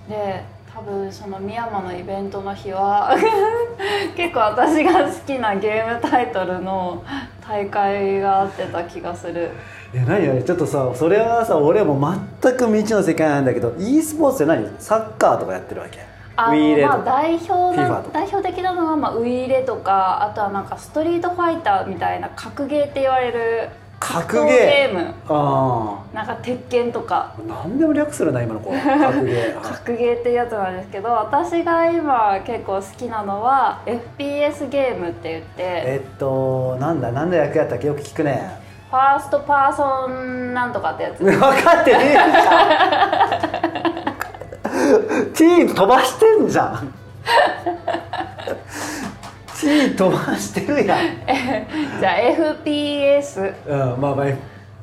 [0.09, 3.15] で多分その深山のイベントの日は
[4.17, 7.03] 結構私が好きなゲームタイトルの
[7.47, 9.51] 大会があってた気がする。
[9.93, 11.99] え何何ちょっとさそれはさ俺も
[12.41, 14.67] 全く未知の世界なんだけど e スポーツって何？
[14.79, 15.99] サッカーとかやってるわけ？
[16.35, 23.69] あウィーレとまあか代表な代表的なのは、まあ、ウィーレとかあとはなんかストリートファイターみたいな格ゲーって言われる
[24.05, 24.93] 格ゲー。
[24.93, 25.13] ム。
[25.29, 27.33] あなんか鉄拳とか。
[27.37, 29.61] あ何でも略するな今の子格ゲー。
[29.63, 35.53] 格ゲーっていうやつなんですけど私が今結構好きなのは FPS ゲームって言って。
[35.57, 37.87] えっとなんだ何の役やったっけ？
[37.87, 38.61] よく聞くね。
[38.91, 41.23] ファーストパーソンなんとかってやつ。
[41.23, 42.51] 分かってねえじゃ
[45.29, 45.33] ん。
[45.33, 46.93] T 飛ばしてんじゃん
[49.63, 50.99] T 飛ばしてるやん。
[51.99, 52.15] じゃあ
[52.63, 54.27] FPS うんまあまあ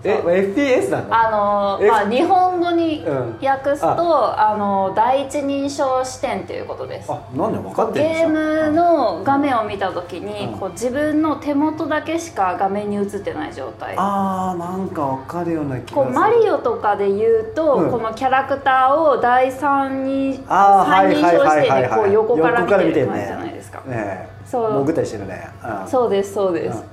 [0.03, 1.29] え FPS なんだ。
[1.29, 3.39] あのまあ、日本語にうん。
[3.43, 4.57] 訳すと、あ。
[4.57, 7.13] の第一人称視点ということです。
[7.13, 10.59] あなんで分かってゲーるじゃんムの画面を見た時に、うん。
[10.59, 13.95] こう自分の手元だけしか画面に映ってない状態。
[13.99, 15.97] あーなんか分かるような気がする。
[15.97, 17.91] こうマリオとかで言うと、うん。
[17.91, 25.49] このキャラクターを第三人三人称視点で横から見てる横感じじゃないですか、ね潜ったりしてるね、
[25.83, 26.83] うん、そうですそうです、うん。
[26.83, 26.85] っ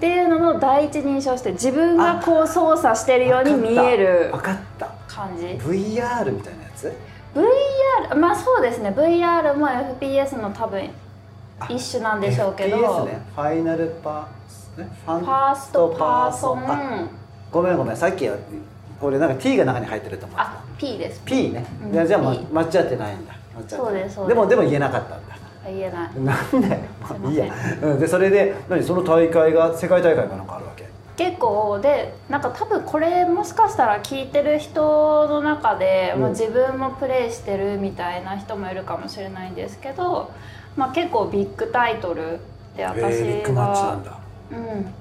[0.00, 4.90] ていうのの第一人称視点自分がこう操作してるように見える分かった。
[5.06, 5.44] 感じ。
[5.44, 6.92] VR みたいなやつ
[7.34, 8.90] ？VR まあそうですね。
[8.90, 10.90] VR も FPS の多分
[11.70, 13.22] 一種なんでしょうけど、FPS ね。
[13.34, 14.88] ファイナルパーね？
[15.06, 16.70] ファーストパーソン。
[16.70, 17.08] あ
[17.50, 17.96] ごめんごめん。
[17.96, 18.28] さっき
[19.00, 21.22] 俺なんか T が中に入ってると思ってあ P です。
[21.24, 22.06] P ね、うん。
[22.06, 23.34] じゃあ、ま間違ってないんだ。
[23.54, 23.80] 間違ってない。
[23.80, 24.34] そうですそうです。
[24.34, 25.16] でもでも言えなかった
[25.66, 26.20] 言えない。
[26.20, 28.82] なんだよ、まあ、すいいいや、うん、でそれで何？
[28.82, 30.86] その大会が世界大会がなんかあるわけ？
[31.16, 36.20] 結構でなんか多分これもしかしたら聞いてる人の中で、うん。
[36.22, 40.30] まあ、自分もプレイしてるみたいな人もいるかもしれないんですけど、
[40.76, 42.38] まあ、結構ビッグタイトル
[42.76, 44.18] でえ私ービッグマッチなんが、だ。
[44.48, 44.58] うん、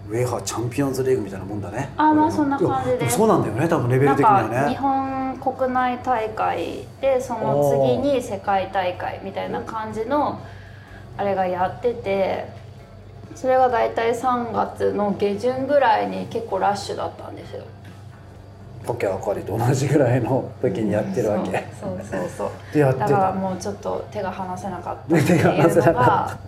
[0.09, 1.91] ウェハチャンピオンズリーグみたいなもんだね。
[1.97, 3.07] あまあそんな感じで。
[3.09, 3.67] そうなんだよね。
[3.67, 10.39] 多分レベル的にはか日ね本国内大会でその次に世界大会みたいな感じの
[11.17, 12.47] あれがやってて
[13.35, 17.63] それが大体3月の下旬ぐらいに結構ラッシュだったんですよ。
[18.85, 22.49] ポケあかりと同じぐらいの時にやってるわけ、そうそうそうそう。
[22.73, 26.39] でやってだからたもうちょっと手が離せなかった手が離せなかっが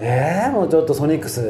[0.00, 1.42] えー、もうちょっとソニックス？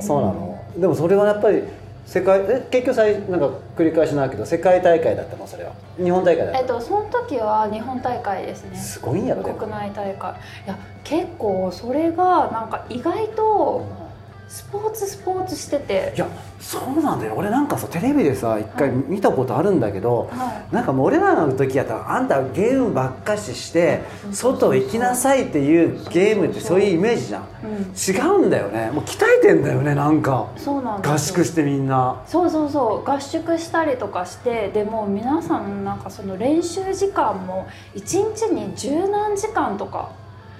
[0.00, 1.62] そうなの、でもそれはやっぱり
[2.10, 5.46] 世界え結局さいなんか繰り返しなんだけど世界大会だったの？
[5.46, 5.72] それは。
[6.02, 8.74] 日本大会だったえっとその時は日本大会ですね。
[8.78, 10.32] すごいんやろ国内大会。
[10.32, 10.34] い
[10.66, 13.84] や結構それがなんか意外と
[14.48, 16.14] スポーツスポーツしてて。
[16.16, 16.26] いや
[16.58, 17.34] そうなんだよ。
[17.36, 24.00] 俺なんかさテレビでさ一回見たことあるんだけど、はなんかもう俺らの時やったらあんたゲームばっかしして
[24.32, 26.80] 外行きなさいっていうゲームってそう。
[26.80, 27.42] いうイメージじゃん。
[27.42, 28.90] い、うん、違うんだよね。
[28.90, 30.50] もう鍛えてんだよねなんか。
[30.56, 32.22] そうなん合宿してみんな。
[32.26, 33.08] そうそうそう。
[33.08, 40.10] 合宿したりとかしてでも皆さんなんかその練習時間も1日に十何時間とか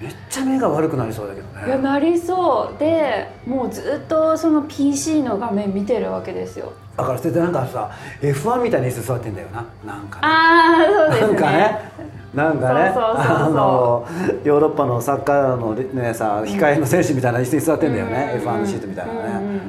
[0.00, 2.78] めっちゃ目が悪くなりそうだけどいやねなりそう。
[2.78, 6.72] でもうずっとその PC の画面見てるわけですよ。
[6.96, 9.64] だからそれでなんかさ F1 みたいに椅子座ってんだよな。
[9.84, 10.22] なんかね。
[10.22, 11.26] ああそうですね。
[11.28, 11.92] なんかね。
[12.34, 12.92] なんかね。
[12.94, 13.36] そうそうそうそう。
[13.36, 14.06] あの
[14.44, 19.60] ヨーロッパのサッカーのねさ控えの選手みたいな椅子に座ってんだよね、うん F1 のシートみたいなうんうんね、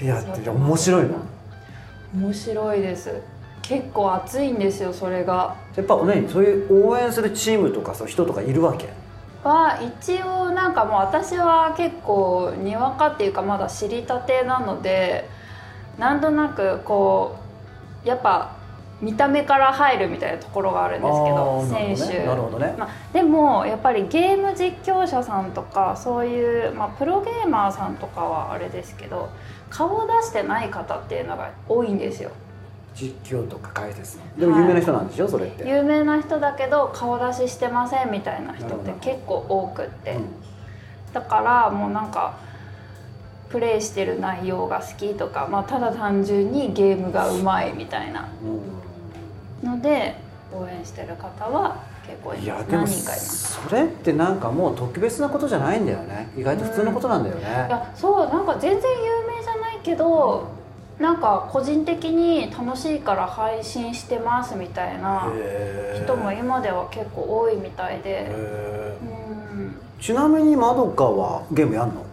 [0.00, 1.08] でやってて面白いの
[2.14, 3.10] うん面白いです。
[3.60, 5.56] 結構熱いんですよそれが。
[5.74, 8.88] やっぱねそういう応援するチームとかさ人とかいるわけ
[9.46, 15.28] は一応なんかもう私は結構にわかっていうかまだ知りたてなので
[15.98, 17.36] なんとなくこ
[18.04, 18.56] うやっぱ
[19.00, 21.66] 見た目から入るみたいなところがあるんですけど
[21.98, 22.24] 選手。
[22.24, 22.74] なるほどね。
[22.78, 29.28] まあ、でもやっぱりゲーム実況者さんとかそういう、まあ、プロゲーマーさんとかはあれですけど
[29.68, 32.30] 顔を出してない方っていうのが多いんですよ
[32.96, 34.22] 実況とか解説の。
[34.38, 40.24] でも有名な人なんでしょ、それって、有名な人だけど顔出ししてませんみたいな人って結構多くって、うん。
[41.12, 42.38] だからもうなんか
[43.50, 48.28] プレイしてる内容が好きとか、まあ、ただ単純にゲームがうまいみたいな。
[49.62, 50.16] ので
[50.52, 53.68] 応援してる方は結構いいやでもます何人かいます。
[53.68, 60.46] それってなんかもう特別なことじゃないんだよね意外と普通のことなんだよね、いやそうなんか全然有名じゃないけど
[60.98, 65.28] なんか個人的に楽しいから配信してますみたいな
[66.02, 68.26] 人も今では結構多いみたいで。
[68.30, 69.04] へう
[69.56, 69.68] ん。
[69.68, 72.04] ーちなみにまどかはゲームやんの？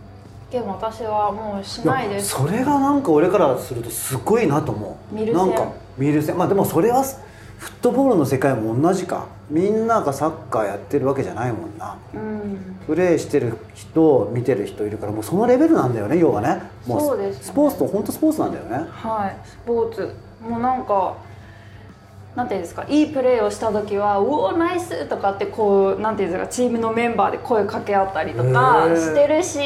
[0.52, 2.30] ゲーム私はもうしないです。
[2.30, 5.16] それがなんか俺からするとすごいなと思う。
[5.16, 5.36] 見る線。
[5.36, 6.38] なんか見る線。
[6.38, 11.96] まあでもそれはフットボールの世界も同じかみんながサッカーやってるわけじゃないもんな。
[12.16, 12.76] うん。
[12.88, 16.64] プレーしてる人見てる人いるからもうそのレベルなんだよね要はね。
[16.88, 17.44] もそうですね。
[17.44, 18.90] スポーツと本当スポーツなんだよね。
[18.90, 19.48] はい。
[19.48, 20.16] スポーツ。
[20.42, 21.16] もうなんか
[22.36, 29.60] なんていうんですかいいプレーをした時は「うおナイス!」とかってこうなんていうんですかチームのメンバーで声かけ合ったりとかしてるし。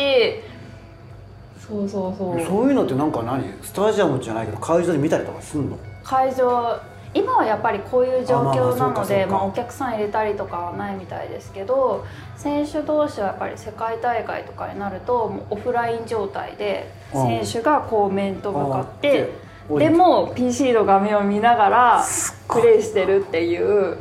[1.66, 2.46] そうそうそう。
[2.46, 3.44] そういうのってなんか何？
[3.64, 5.78] スタジアムじゃないけど会場で見たりとかすんの？
[6.04, 6.78] 会場
[7.14, 19.32] 今はやっぱりこういう状況なのでまあお客さん入れたりとかはないみたいですけど選手同士はやっぱり世界大会とかになるともうオフライン状態でうん選手がこう面と向かって
[19.70, 22.06] でも PC の画面を見ながら
[22.50, 23.98] プレイしてるっていう。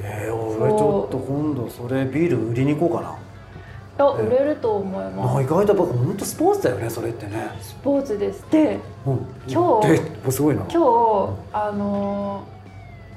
[0.00, 3.18] えー、俺ちょっと今度それビール売りに行こうかな
[3.98, 5.42] いや売れると思いあます。
[5.42, 8.44] 意外とやっぱ本当スポーツだよねそれってね、スポーツです。
[8.50, 10.62] でうん、今日ですごいな。
[10.62, 12.58] 今日あのー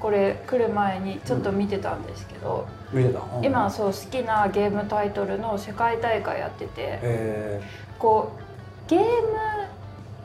[0.02, 3.44] これ来る前にちょっと見てたんですけど、見てた、うん。
[3.44, 7.62] 今そう好きなゲームタイトルの世界大会やっててえ。
[8.00, 9.06] こうゲーム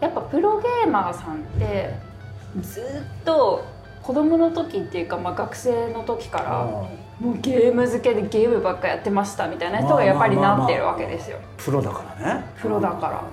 [0.01, 1.93] やっぱプロゲーマーさんって
[2.61, 3.63] ずっと
[4.07, 6.89] 子供の時っていうか、まあ、学生の時かー、らあも
[7.33, 11.37] うゲーム漬けでゲームばっかやってましたみたいな人がやっぱりなってるわけですよ。
[11.57, 12.45] ープロだからね。
[12.61, 13.23] プロだから。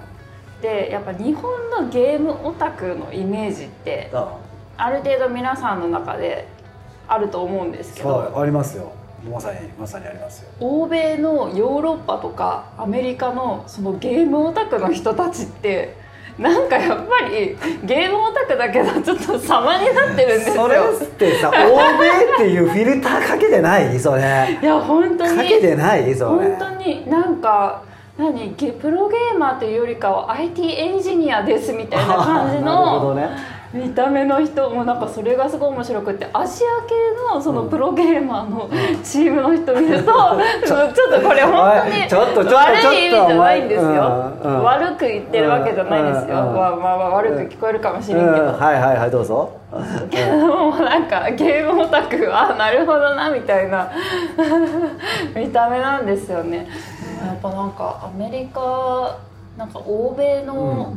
[0.61, 4.37] でやっぱ日本のゲームオタクのイメージってあ。
[4.77, 6.49] ある程度皆さんの中で
[7.07, 8.91] あると思うんですけどそうありますよ。
[9.31, 10.49] まさにまさにありますよ。
[10.59, 16.03] 欧米のヨーロッパとかアメリカのそのゲームオタクの人たちって
[16.39, 20.63] なんかやっぱりゲームオタクだけどちょっと様になってるんですよ。
[20.65, 24.59] それってさ 欧米っていうフィルターかけてないそれ。
[24.61, 25.37] いや本当に。
[25.37, 26.49] かけてないそれ。
[26.49, 27.83] 本当になんか
[28.19, 28.55] 何？
[28.57, 33.29] ゲプロゲーマーというよりかは IT エンジニアですみたいな感じ なるほどのね
[33.75, 36.95] 見た目の人もなんかそれがすごい面白くてアジア系
[37.35, 38.71] のそのプロゲーマーの
[39.03, 40.13] チームの人見ると、
[40.65, 44.63] ちょっとこれ本当にちょっとちょっと悪い意味じゃないんですよ、うんうん。
[44.63, 46.49] 悪く言ってるわけじゃないですよ、うん。
[46.51, 46.55] うん。
[46.55, 48.53] まあまあまあ悪く聞こえるかもしれんけど、うん。
[48.61, 49.51] はいはいはいどうぞ。
[50.09, 50.37] けど
[50.71, 53.91] もなんかゲームオタクはなるほどなみたいな。
[55.35, 56.69] 見た目なんですよね。
[57.27, 59.17] やっぱなんかアメリカ
[59.57, 60.95] なんか欧米の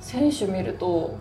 [0.00, 1.16] 選手見ると、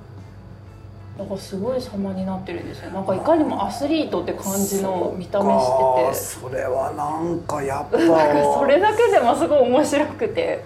[1.17, 2.91] なんかすごい様になってるんですよ。
[2.91, 5.65] なんかいかにもアスリートって感じの見た目し
[6.05, 6.13] てて。
[6.13, 7.97] それはなんかやっぱ。
[7.97, 10.65] それだけでもすごい面白くて。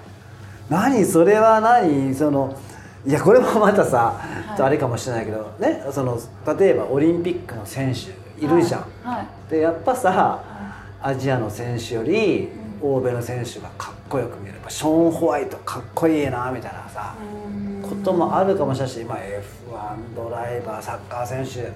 [0.70, 1.06] 何？
[1.06, 2.16] それは何？
[2.16, 2.56] その
[3.06, 4.20] いやこれもまたさ、
[4.58, 4.62] い。
[4.62, 5.84] あれかもしれないけどね？
[5.92, 6.20] その
[6.58, 8.10] 例えばオリンピックの選手
[8.44, 9.16] いるじゃん、はい。
[9.18, 9.52] はい。
[9.52, 10.44] でやっぱさ
[11.02, 12.50] アジアの選手より
[12.82, 17.16] 欧米の選手がかっこよく見えるぱショーン・ホワイトかっこいいなみたいなさ
[17.82, 21.72] こともあるかもしれないし、まあ、F1 ドライバーサッカー選手、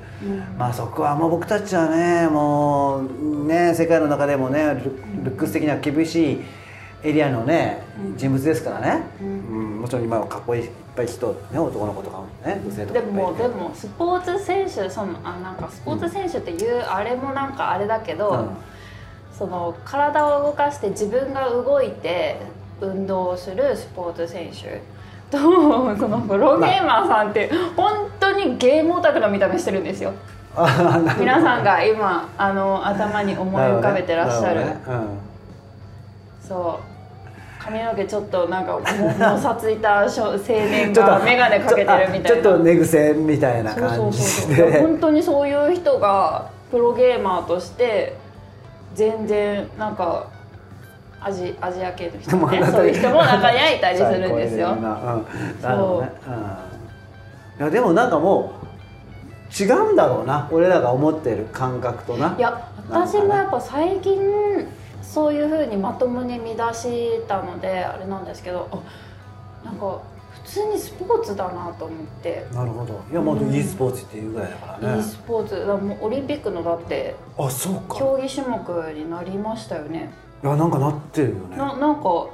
[0.57, 6.41] まあそこはもう僕たちはねもうね世界の中でもねルルックス的には厳しい
[7.03, 7.83] エリアのね
[8.15, 9.81] 人物ですからね、うん。
[9.81, 18.49] もちろん今はかっこいいいっぱい人、ね、男の子とかもね女性とかでもでもスポーツ選手そのあなんかスポーツ選手っていうあれもなんかあれだけど、うん。
[19.37, 22.39] その体を動かして自分が動いて
[22.81, 24.81] 運動をするスポーツ選手
[25.31, 25.37] と
[25.97, 30.13] そのプロゲーマーさんって本当にゲームオタクの見た目してるんですよ。
[31.19, 34.61] 皆さんが今あの頭に思い浮かべてらっしゃる。
[34.61, 35.05] なほどね。
[36.47, 36.93] そう。
[37.63, 48.17] 髪の毛ちょっとなんかももさついた少青年が眼鏡かけてるみたいなちょっと寝癖みたいなそうそう感じそうそういやで本当にそういう人がプロゲーマーとして
[48.95, 50.27] 全然なんか
[51.23, 52.65] アジアジア系の人ね。
[52.71, 54.67] そういう人も中にはいたりするんですよ。
[54.69, 56.01] 最高だなうう。
[56.01, 56.05] ん、い
[57.59, 58.51] やでもなんかも
[59.59, 60.47] う違うんだろうな。
[60.51, 62.35] 俺らが思ってる感覚とな。
[62.37, 62.59] いや
[62.89, 64.19] 私もやっぱ最近
[65.01, 70.12] そういうふうにまともに見出したのであれなんですけどあなんか普
[70.53, 73.01] 通にスポーツだなと思って、なるほど。
[73.11, 74.99] いやもう e スポーツっていうぐらいだからね。
[74.99, 75.65] e スポーツ。
[75.65, 77.97] だもうオリンピックのだってあそうか。
[77.97, 78.59] 競技種目
[78.93, 80.11] になりましたよね。
[80.43, 81.57] いやなんかなってるよね。
[81.57, 82.27] ななんか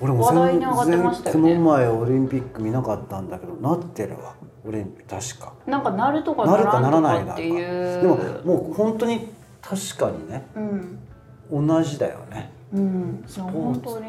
[0.00, 1.42] 俺も話題に上がって全ましたよね。
[1.42, 4.34] 然この前オリンピック見なかったんだけどなってるわ。
[4.64, 5.52] オリンピック確か。
[5.66, 9.28] なんかなるとかなるかならないだなっていうでももう本当に
[9.60, 11.66] 確かにねうん。
[11.68, 13.24] 同じだよねうん。
[13.26, 14.08] いやーツ本当に。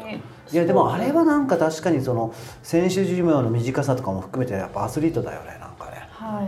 [0.52, 6.08] いやでもあれはなんか確かにその選手寿命の短さとかも含めてやっぱアスリートだよねなんかね。
[6.10, 6.42] は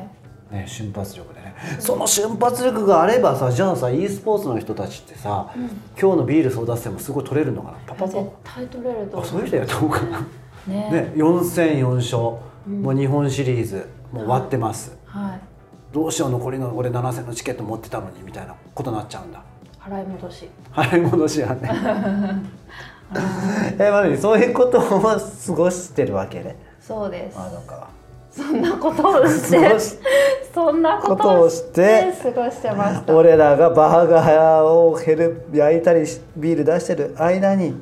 [0.50, 0.54] い。
[0.54, 1.54] ね瞬発力でね。
[1.78, 5.52] その瞬発力があればさじゃあさ e スポーツの人たちってさ、
[6.00, 7.78] 今日のビール争奪戦もすごい取れるのかな？
[7.86, 8.08] パパパ。
[8.08, 9.20] 絶対取れると思う。
[9.20, 10.00] あそういう人やった方が。
[10.00, 10.90] ね。
[10.90, 12.18] ね4戦4勝、
[12.66, 13.88] もう日本シリーズ。
[14.12, 15.40] もう終わってます、はい。
[15.92, 19.42] どうしよう残りの俺7戦のチケット持ってたのにみたいなことになっちゃうんだ
[19.88, 20.48] 払い戻し。
[20.72, 21.70] 払い戻しはね。
[23.78, 25.18] えまあそういうことを過
[25.52, 27.38] ごしてるわけねそうです。
[27.38, 27.88] まどかは。
[28.30, 29.78] そんなことをして
[30.52, 33.12] そんなことををししてて過ごしてました。
[33.12, 37.80] はい俺らがバーガーをヘル焼いたりしビール出してる間に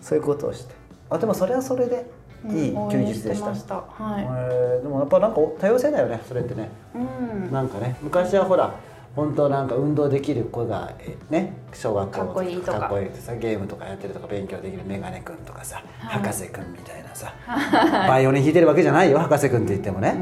[0.00, 0.74] そういうことをして。
[1.08, 2.04] あでもそれはそれで
[2.48, 3.74] いい休日でした,、援してました。
[3.76, 4.26] はい。
[4.28, 6.68] えーでもやっぱなんか多様性だよねそれってね。
[6.94, 7.52] うん。
[7.52, 8.74] なんかね昔はほら
[9.14, 12.80] 本当なんか運動できる子がえね小学校かっこいいとか。
[12.80, 17.34] かっこいいってさゲームとかやってるとか勉強できるメガネくんとかさ、博士くんみたいなさ
[18.08, 20.16] バイオリン弾いてるわけじゃないよ博士くんって言ってもね、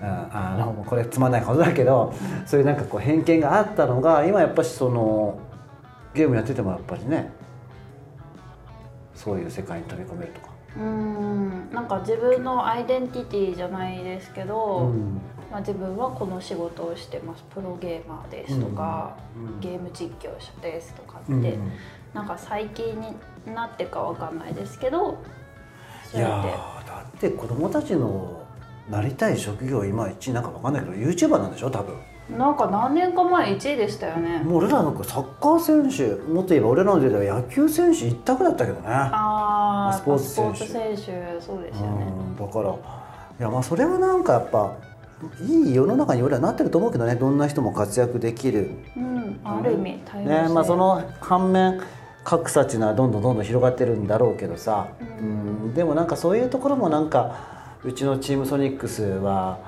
[0.00, 0.06] うん。
[0.06, 2.14] あのもうこれつまんないことだけど、
[2.46, 5.40] そういうなんかこう偏見があったのが今やっぱしその
[6.14, 7.32] ゲームやっててもやっぱりね
[9.14, 10.50] そういう世界に飛び込めるとか。
[10.78, 11.70] うん。
[11.72, 15.20] なんか自分のアイデンティティじゃないですけど、うん
[15.56, 17.42] まあ、自分はこの仕事をしてます。
[17.48, 21.72] プロゲーマーですとか、うんゲーム実況者ですとかって、うん
[22.12, 23.00] なんか最近
[23.46, 25.18] になってかわかんないですけど
[26.14, 28.42] いうやーだって子供たちの
[28.90, 31.94] なりたい職業今一位なんかわかんないけど YouTuber なんでしょ多分。
[32.38, 34.40] なんか何年か前1位でしたよね。
[34.40, 38.88] もう俺らなんかサッカー選手もっと言えば俺らの時代は野球選手一択だったけどね。
[38.88, 40.66] ああスポーツ選手
[41.40, 42.06] そうですよね。
[42.08, 44.76] うんだからいやまあそれはなんかやっぱ
[45.40, 47.14] いい世の中に俺はなってると思うけどね。
[47.14, 48.70] どんな人も活躍できる。
[48.96, 51.80] うんある意味多様性ねまあその反面
[52.24, 54.88] 格差っていうのはどんどんどんどん広がってるんだろうけどさ、
[55.20, 59.60] うん、でもなんかそういうところもなんかうちのチームソニックスは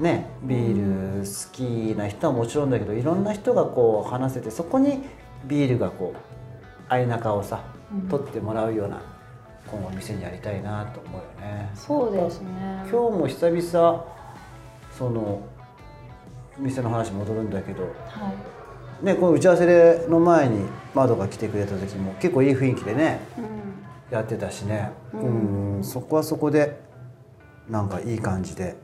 [0.00, 5.04] ねビール好きな人はもちろんだけどいろんな人がこう話せてそこに
[5.46, 6.18] ビールがこう
[6.88, 7.62] 相中をさ
[8.10, 9.00] 取ってもらうような
[9.68, 11.70] 今後店にやりたいなと思うよね。
[11.74, 12.84] そうですね。
[12.90, 14.21] 今日も久々
[14.96, 15.42] その
[16.58, 17.88] 店の話戻るんだけどは
[19.02, 19.04] い。
[19.04, 20.64] ね、この打ち合わせでの前に
[20.94, 24.14] 窓が来てくれた時も結構いい雰囲気でねうん。
[24.14, 24.90] やってたしね。
[25.14, 25.16] う
[25.78, 25.80] ん。
[25.82, 26.78] そこはそこで
[27.68, 28.76] なんかいい感じで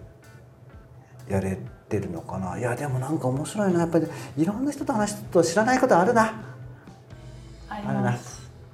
[1.29, 2.59] やれてるのかな。
[2.59, 3.81] いやでもなんか面白いな。
[3.81, 4.07] やっぱり
[4.39, 6.33] いろんな人と話すと知らないことあるな。
[7.69, 8.19] あるな。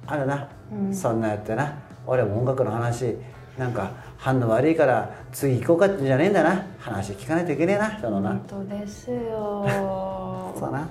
[0.07, 0.95] あるな、うん。
[0.95, 1.77] そんなやってな。
[2.07, 3.17] 俺も音楽の話
[3.57, 6.65] なんか反応悪いから次行こうかじゃねえんだな。
[6.79, 8.29] 話聞かないといけねえなそのな。
[8.29, 9.65] 本当ですよ。
[10.55, 10.87] そうだな。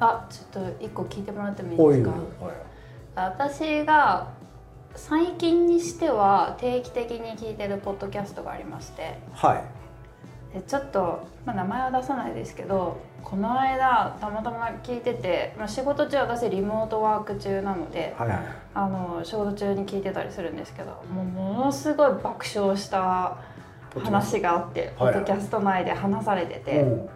[0.00, 2.12] あちょっと一個聞いてもらってもいいですか？
[3.16, 4.28] 私が
[4.94, 9.18] 最近にしては定期的に聞いてるポッドキャストがありまして。
[9.32, 9.62] はい
[10.54, 18.38] でちょっと、まあ、名前は出さないですけどこの間たまたま聞いてて、まあ、仕事中私リモートワーク中なのではいはい。
[18.74, 23.36] あの仕事中に聞いてたりするんですけどもうものすごい爆笑した
[24.02, 25.14] 話があってポはい。
[25.14, 26.86] ッドキャスト内で話されてて、う。
[26.86, 27.08] ん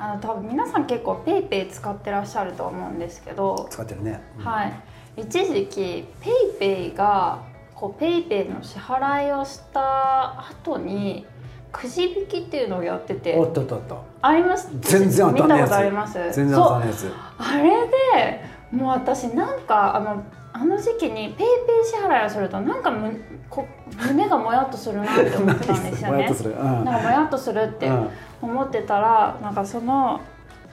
[0.00, 4.72] あの多分皆さん結構ペイペイ使ってらっしゃると思うんですけど、使ってるね、はい、
[5.16, 7.42] 一時期ペイペイが
[7.74, 11.26] こうペイペイの支払いをした後に
[11.72, 13.34] くじ引きっていうのをやってて。
[13.36, 14.02] おっとっとっと。
[14.22, 14.68] あります？
[14.80, 15.68] 全然当たんないやつ。
[15.68, 16.12] 見たことあります？
[16.32, 17.12] 全然当たんないやつ。
[17.38, 21.46] あれでもう私なんかあのあの時期にペイペイ
[21.84, 23.66] 支払いをするとなんかむこ
[23.96, 26.16] 胸がもやっとするなって思ってたんですよね。
[26.16, 26.50] もやっとする。
[26.52, 26.58] うん。
[26.62, 28.10] なんかもやっとするってうん。
[28.40, 30.20] 思ってたらなんかその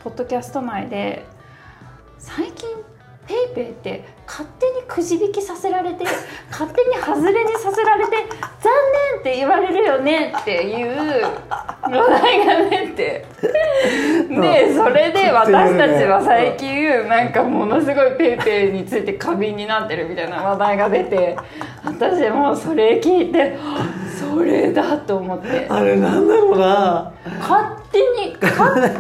[0.04, 1.26] ポッドキャスト内で
[2.20, 2.70] 最近
[3.28, 6.06] ペイペイって勝手にくじ引きさせられて
[6.52, 8.12] 勝手に外れにさせられて
[8.62, 8.72] 残
[9.14, 11.24] 念って言われるよねっていう
[11.82, 13.26] 話題が出て
[14.30, 21.36] でそれで私たちは最近なんかものすごいペイペイについて過敏になってるみたいな話題が出て
[21.84, 23.88] 私もうそれ聞いてあ
[24.20, 25.68] それだと思って。
[25.70, 28.96] あれなんだろうな勝手に勝手に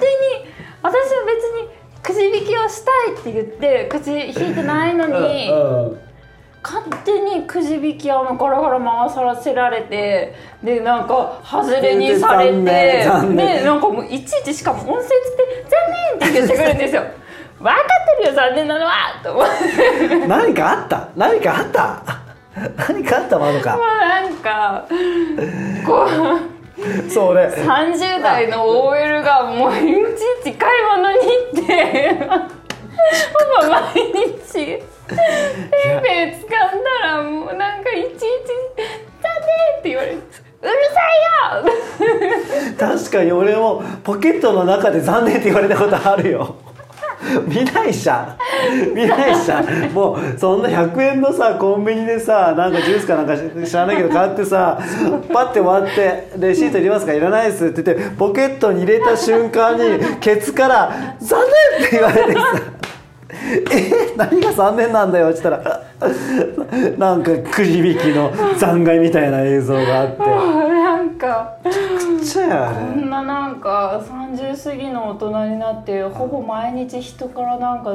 [0.81, 1.74] 私は別に
[2.05, 5.55] くじ引きをしたいって言ってくじ引いてないのにう
[5.93, 5.99] ん
[6.63, 10.33] 勝手にくじ引きをあのガラガラ回させられて
[10.63, 17.03] でなんか外れにされ残てでなんかもういちいちしかも音声つって「残念!」って言ってくるんですよ。
[17.59, 18.91] 分かってるよ残念なのは
[19.23, 20.27] と思って。
[20.27, 21.07] 何かあった？
[21.15, 22.01] 何かあった？
[22.87, 23.37] 何かあった？
[23.39, 23.75] まどか。
[23.77, 24.85] もうなんか
[25.85, 26.54] こう
[27.09, 31.17] そう俺30代の OL がもういちいち買い物に
[31.53, 32.25] 行って
[33.61, 34.79] ほぼ毎日ペイ
[36.01, 36.49] ペイ使っ
[37.01, 38.19] たらもうなんかいちいち
[39.21, 39.45] 「だね!」
[39.79, 40.15] って言われて
[40.61, 41.01] 「うるさ
[41.61, 42.75] いよ!
[42.77, 46.55] 確かに俺もポケットの中で残念って言われたことあるよ
[47.47, 48.35] 見ないじゃ
[48.91, 48.93] ん。
[48.93, 49.65] 見ないじゃん。
[49.93, 54.77] もうそんな100円のさコンビニでさなんかジュースかなんか知らないけど買ってさ
[55.33, 57.13] パッて割って「レシートいりますか？
[57.13, 61.39] いらないです」って言ってポケットに入れた瞬間にケツから「残
[61.79, 62.41] 念!」って言われてさ。
[63.29, 65.81] え何が残念なんだよって言ったら。
[66.97, 70.19] なんかくじ引きの残骸みたいな映像があって。
[70.25, 71.55] なんか。
[72.23, 72.75] ちゃやあれ。
[72.75, 77.93] こんななんか30過ぎの大人になってほぼ毎日人からなんか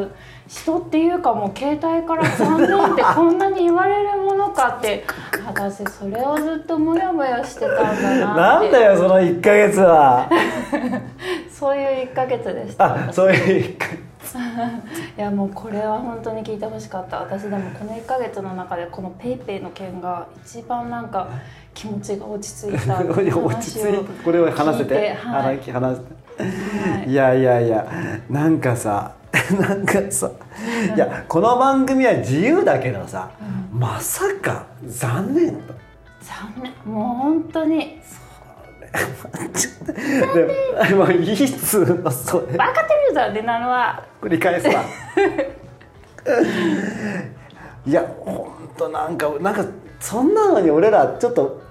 [0.48, 5.04] 人っていうかもう携帯から残念ってこんなに言われるものかって。
[5.46, 8.68] 私それをずっとモヤモヤしてたんだなって。
[8.68, 10.28] なんだよその1ヶ月は。
[11.50, 12.84] そういう1ヶ月でした。
[12.86, 13.86] あそういう1ヶ
[15.16, 17.20] いやもうこれは本当に聞いてほしかった。
[17.20, 21.28] 私でもこの1ヶ月の中でこの PayPay の件が一番なんか
[21.74, 27.10] 気持ちが落ち着いた落ち着いてこれを話せて、はい話話せて、はい。
[27.10, 27.86] い、やいやいや
[28.28, 29.14] なんかさ
[29.58, 30.30] なんかさ
[30.94, 33.30] いやこの番組は自由だけどさ、
[33.72, 35.74] まさか残念と。
[36.20, 36.72] 残念。
[36.84, 38.00] もう本当に。
[40.88, 42.46] でもういいっつうのそれ。
[42.46, 42.64] 分か
[43.10, 44.84] ってるよ残念なのは繰り返すわ
[47.86, 49.64] いやほんとなんかなんか
[49.98, 51.62] そんなのに俺らちょっと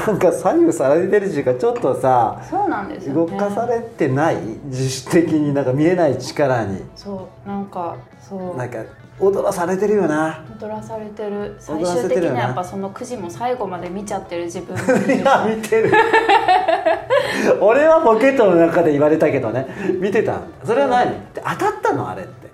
[0.06, 3.30] なんか左右されてるっていうかちょっとさそうなんですよね。
[3.30, 4.36] 動かされてない
[4.66, 6.82] 自主的になんか見えない力に。
[6.96, 8.56] そうなんかそう。
[8.56, 8.78] なんか
[9.20, 10.44] 踊らされてるよな。
[10.60, 11.54] 踊らされてる。
[11.58, 14.74] 最終的にはやっぱそのくじも最後まで見ちゃってる自分
[15.16, 15.92] いや見てる。
[17.60, 19.66] 俺はポケットの中で言われたけどね。
[20.00, 20.40] 見てた。
[20.64, 22.08] それは何当たったの？
[22.08, 22.48] あれって。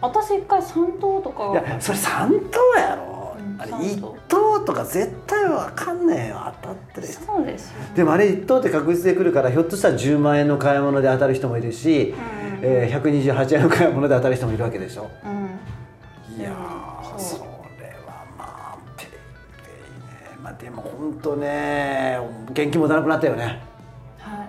[0.00, 1.50] 私一回3等とか。
[1.52, 3.11] いやそれ3等やろ、うん
[3.58, 7.06] あれ三1等等とか絶対わかんねえよ当たってる。
[7.06, 7.92] そうですよね。
[7.94, 12.16] でもあれ1等って確実で来るからひょっとしたら10万円の買い物で当たる人もいるし、うん。
[12.62, 15.10] えー128円の買い物で当たる人もいるわけでしょ。
[15.24, 16.40] うん。
[16.40, 17.42] いやーそれ
[18.06, 18.44] はま
[18.74, 19.18] あペイペイ
[20.32, 20.38] ね。
[20.42, 22.18] まあでも本当ね
[22.50, 23.60] 現金持たなくなったよね。
[24.18, 24.48] はい。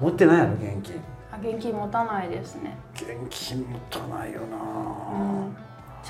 [0.00, 1.00] 持ってないやろ現金。
[1.32, 2.76] あ現金持たないですね。
[2.94, 5.56] 現金持たないよな、うん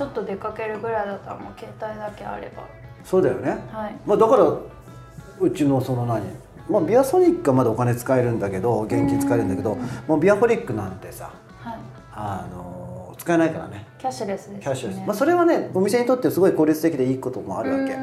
[0.01, 2.63] ちょっと出かけるぐらいだったらもう携帯だけあれば。
[3.05, 3.51] そうだよね。
[3.71, 3.95] はい。
[4.07, 6.23] まあだからうちのその何？
[6.71, 9.77] まあビアソニックはまだお金使えるんだけど現金使えるんだけど
[10.09, 11.79] もうビアホリックなんてさはい。
[12.15, 13.85] あの使えないからね。
[13.99, 14.61] キャッシュレスですね。
[14.63, 17.95] キャッシュレス、まあ、それはねお店にとってすごい効率的でいいこともあるわけ。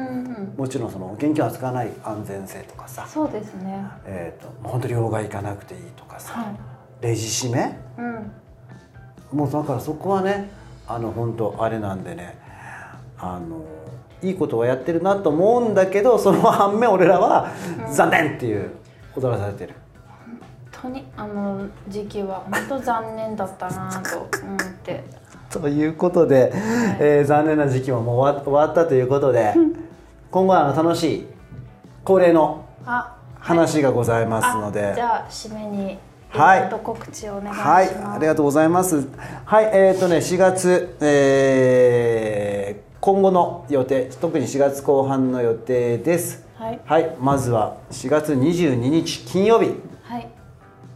[0.56, 3.08] もちろんその現金を扱わない安全性とかさ。
[3.08, 3.84] そうですね。
[4.04, 6.56] えー、と本当に両替行かなくていいとかさ、はい。
[7.00, 7.76] レジ締め？
[7.98, 8.32] うん。
[9.32, 10.56] もうだからそこはね
[10.88, 12.38] あの本当あれなんでね。
[13.20, 13.62] あの
[14.22, 17.52] いいことをやってるなと思うんだけどその反面俺らは
[17.92, 18.70] 残念っていう
[19.16, 19.74] 踊らされてる。
[20.80, 24.28] 本当にあの時期は本当残念だったなと思っ
[24.84, 25.04] て。
[25.50, 26.52] ということで、
[27.00, 29.54] えー残念な時期ももう終わ終わったということで
[30.30, 31.26] 今後はあの楽しい
[32.04, 35.98] 恒例のあ話がございますので、あじゃあ締めに
[36.30, 36.70] はい。
[36.82, 37.68] 告知をお願いします。
[37.68, 39.08] はい、ありがとうございます。
[39.44, 46.44] はい、えっ、とね、4月、えー今後の予定、特に4月後半の予定です。
[46.56, 46.80] はい。
[46.84, 49.70] はい、まずは4月22日金曜日、
[50.02, 50.28] はい。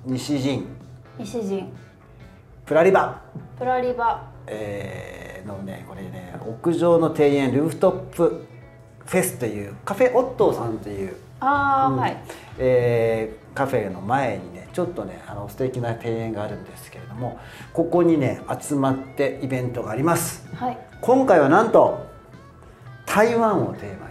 [0.05, 0.67] 西陣。
[1.19, 1.73] 西陣。
[2.67, 3.23] プラリバ、
[3.57, 4.25] プラリバ。
[4.49, 8.47] えーのね、これね、屋上の庭園ルーフトップ。
[9.07, 11.17] フェスというカフェオットーさんという。
[11.41, 12.17] ああ、はい。
[12.59, 17.39] えーカフェの前にねちょっとねあの素敵な庭園があるんですけれども
[17.73, 20.47] ここにね集まってイベントがあります。
[20.55, 20.79] はい。
[21.01, 22.07] 今回はなんと
[23.07, 24.07] 台湾をテーマ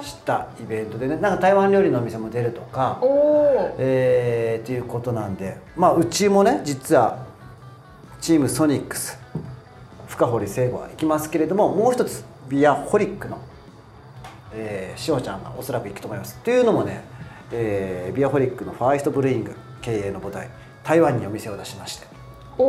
[0.00, 7.24] にしたイベントでねなんか台湾料理のお店も出るとかおおえー、っていうことなんでまあうちもね実は
[8.20, 9.18] チームソニックス
[10.08, 13.38] 深堀聖吾は行きますけれどももう一つビアホリックの、
[14.52, 16.38] えー、しおちゃんがおそらく行くと思います。
[16.38, 17.02] というのもね、
[17.56, 20.48] えービアホリックのファーイストブルーイング経営の母体
[20.82, 22.06] 台湾にお店を出しまして。
[22.58, 22.64] お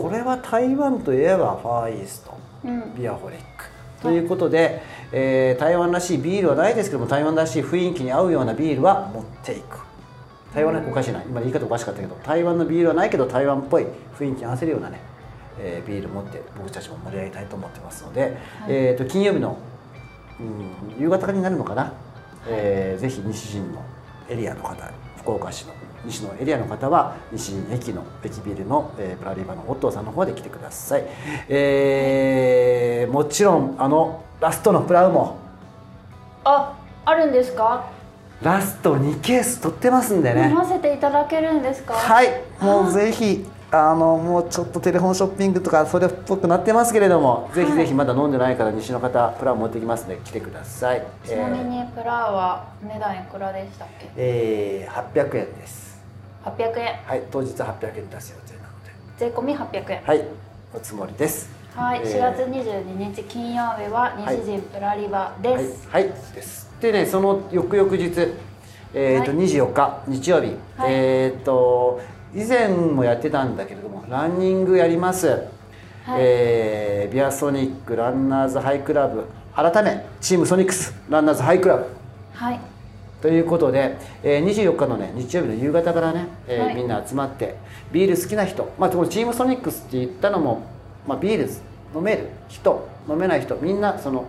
[0.00, 2.94] おこれは台湾といえばファーイーストうん。
[2.96, 3.44] ビアホリック。
[4.02, 4.82] ということで、
[5.12, 9.78] えー台湾らしいビールはないですけども台湾らしい雰囲気に合うようなビールは持っていく。
[10.54, 11.22] 台湾のおかしいな。
[11.22, 13.86] 今言い方おかしかったけど台湾のビールはないけど台湾っぽい
[14.18, 15.00] 雰囲気に合わせるようなね、
[15.58, 18.36] えービール持って僕たちも盛り上げたいと思ってますので、
[18.68, 19.56] えー、と金曜日の、
[20.40, 20.42] う
[20.98, 21.92] ん、夕方になるのかな、
[22.48, 23.82] えーぜひ西陣の
[24.30, 25.74] エリアの方福岡市の
[26.04, 31.04] 西のエリアの方は西陣駅の駅ビルの、えープラリバのオットーさんの方で来てください、
[31.48, 35.36] えーもちろんあのラストのプラウも。
[36.44, 36.74] あ
[37.04, 37.90] あるんですか？
[38.40, 40.48] ラスト2ケース取ってますんでね。
[40.48, 41.92] 飲ませていただけるんですか？
[41.92, 51.06] はいもうぜひあのもうちょっとテレフォンショッピングとかそれっぽくなってますけれども、ぜひぜひまだ飲んでないから西の方プラン持ってきますので来てください。
[51.24, 54.10] ちなみにプラは値段いくらでしたっけ？
[54.16, 56.00] えー、えー800円です。
[56.44, 56.94] 800円。
[57.04, 58.90] はい当日800円出す予定なので。
[59.18, 60.02] 税込み800円。
[60.04, 60.24] はい
[60.74, 61.50] おつもりです。
[61.76, 66.68] はい、えー4月22日金曜日は西陣プラリバです、はい、はい、です。
[66.80, 68.34] でねその翌々日
[68.92, 69.46] えーとはい。
[69.46, 70.92] 24日日曜日、はい。
[70.92, 72.00] えっ、と
[72.34, 75.48] 以前もやってたんだけれどもランニングやります、はい。
[76.18, 79.24] えービアソニックランナーズハイクラブ
[79.56, 81.86] 改めチームソニックスランナーズハイクラブ
[82.34, 82.60] はい。
[83.20, 86.74] ということで、えー24日のね日曜日の夕方からね、えーはい。
[86.76, 87.56] みんな集まって
[87.90, 90.62] ビール好きな人、まあ、このチームソニックスって言ったのも、
[91.06, 91.50] まあ、ビール
[91.94, 94.28] 飲める人飲めない人みんなその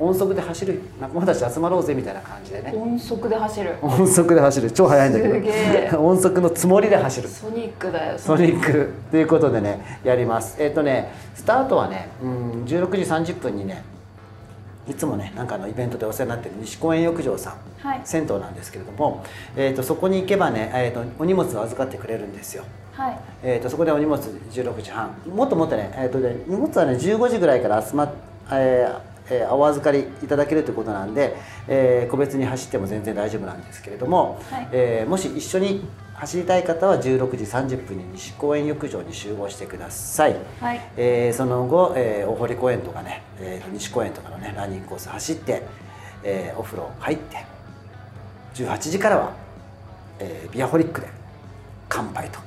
[0.00, 0.80] 音速で走る。
[1.00, 2.72] 仲間たち集まろうぜみたいな感じでね。
[2.74, 3.74] 音速で走る。
[3.82, 4.70] 音速で走る。
[4.70, 5.88] 超速いんだけすげえ。
[5.90, 7.28] ど 音速のつもりで走る。
[7.28, 8.92] ソニックだよソニック。
[9.10, 10.56] ということでねやります。
[10.60, 13.82] えっ、とねスタートはねうん16時30分にね
[14.88, 17.54] いつもねなんかあのイベントでお世話になってる西公園浴場さん。
[17.78, 18.00] はい。
[18.04, 19.24] 銭湯なんですけれども、
[19.56, 23.18] えー、とそこに行けばね、えー、とお荷物を預かってくれるんですよ、はい。
[23.42, 25.10] えー、とそこでお荷物16時半。
[25.34, 28.10] もっともっとね,、えーとね荷物はね15時ぐらいから集まっ、
[28.52, 34.68] えーえーお預かりいただけるということなんで、えー個別に走っても全然大丈夫なんですけれども、はい。
[34.72, 40.80] えーもし一緒に走りたい方は16時30分に西公園浴場に集合してください、はい。
[40.96, 45.62] えーその後、えー大堀公園とかね、えー西公園とかのねランニングコース走って、
[46.24, 47.36] えーお風呂入って
[48.54, 49.32] 18時からは、
[50.18, 51.08] えービアホリックで
[51.88, 52.40] 乾杯と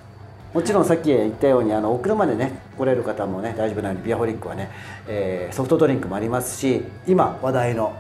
[0.54, 4.70] もちろんさっき言ったようにあのお車でね来れる方もね大丈夫なようにビアホリックはね、
[5.08, 7.96] えーソフトドリンクもありますし今話題の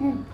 [0.00, 0.26] うん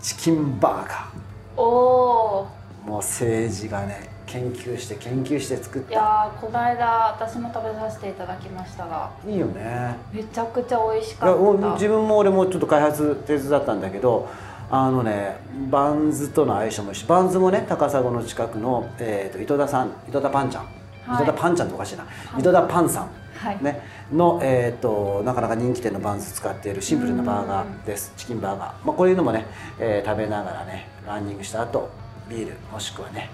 [0.00, 1.08] チキンバーガ
[1.56, 2.88] おおー。
[2.88, 9.10] もう政治がね研究して研究して作っいたやーこの間私も食べさせていただきましたが。
[9.26, 9.96] いいよね。
[10.12, 11.36] めちゃくちゃ美味しいかった。
[11.36, 14.28] やお自分も俺もちょっと開発手伝ったんだけど
[14.68, 15.36] あのね
[15.70, 20.66] バンズとの相性もいいしバンズもね高砂の近くの、えー、と井戸田さん井戸田パンちゃん、
[21.06, 21.22] はい。
[21.22, 22.06] 井戸田パンちゃんっておかしいな、
[22.38, 23.62] 井戸田パンさん、はい。
[23.62, 23.82] ね、
[24.12, 28.12] の、えー、となかなか人気店のバンズ使っているシンプルなバーガーです。
[28.16, 29.46] チキンバーガー、まあ、こういうのもね、
[29.78, 31.88] えー食べながらねランニングした後
[32.28, 33.30] ビールもしくはね、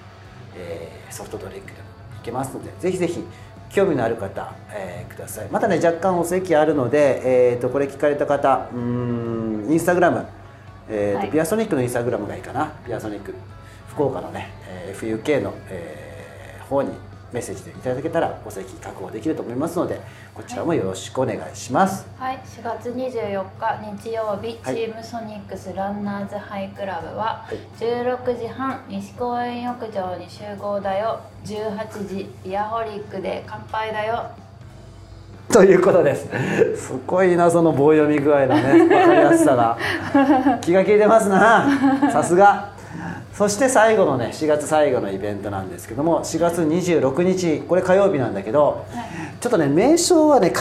[0.56, 1.78] えーソフトドリンクでも
[2.20, 3.24] いけますのでぜひぜひ
[3.70, 5.48] 興味のある方、えーください。
[5.50, 10.26] またね若干お席あるので、えー、とこれ聞かれた方うーんインスタグラム、
[10.88, 11.30] えーとはい。
[11.30, 12.72] ビアソニックのインスタグラムがいいかな。
[12.86, 13.34] ビアソニック。
[13.88, 16.90] 福岡のね、えー FUK の、えー方に
[17.32, 20.00] メッセージでいただけたらお席確保できると思いますので
[20.34, 24.74] こちらもよろしくお願いします、はい、4月24日日曜日、はい。
[24.76, 27.56] チームソニックスランナーズハイクラブははい。
[27.78, 31.20] 16時半西公園浴場に集合だよ。
[31.44, 34.30] 18時ビアホリックで乾杯だよ。
[35.50, 36.28] ということです。
[36.76, 38.62] すごいなその棒読み具合のね。
[38.62, 39.78] 分かりやすさが。
[40.62, 42.10] 気が利いてますな。
[42.10, 42.71] さすが
[43.34, 48.86] そして最後のね4月最後のイベントなんですけども4月26日これ火曜日なんだけど、
[49.40, 50.52] ちょっとね名称はね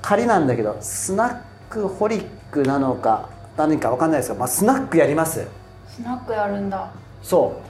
[0.00, 5.46] 仮なんだけどスナックホリックなのか何か分かんないですが、まあ、スナックやります。
[5.88, 6.90] スナックやるんだ。
[7.22, 7.60] そ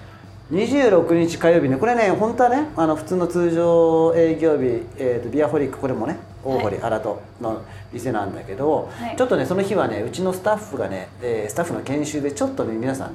[0.51, 0.55] う。
[0.55, 9.17] 26日火曜日ねこれね本当はねあの普通の通常営業日、えーとビアホリックこれもね大堀荒戸の店なんだけど、はい。
[9.17, 13.13] ちょっとねその日はねうちのスタッフがね、えースタッフの研修でちょっとね皆さん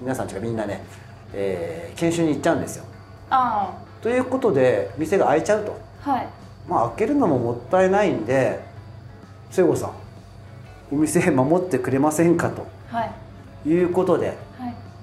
[0.00, 0.82] 皆さんというかみんなね、
[1.34, 2.84] えー研修に行っちゃうんですよ。
[3.28, 5.78] あということで店が開いちゃうと。
[6.06, 6.28] あはい。
[6.66, 8.60] まあ開けるのももったいないんで
[9.50, 9.92] 聖子さん
[10.90, 12.66] お店守ってくれませんかと。
[12.88, 13.04] は
[13.66, 13.68] い。
[13.68, 14.28] いうことで。
[14.28, 14.36] はい。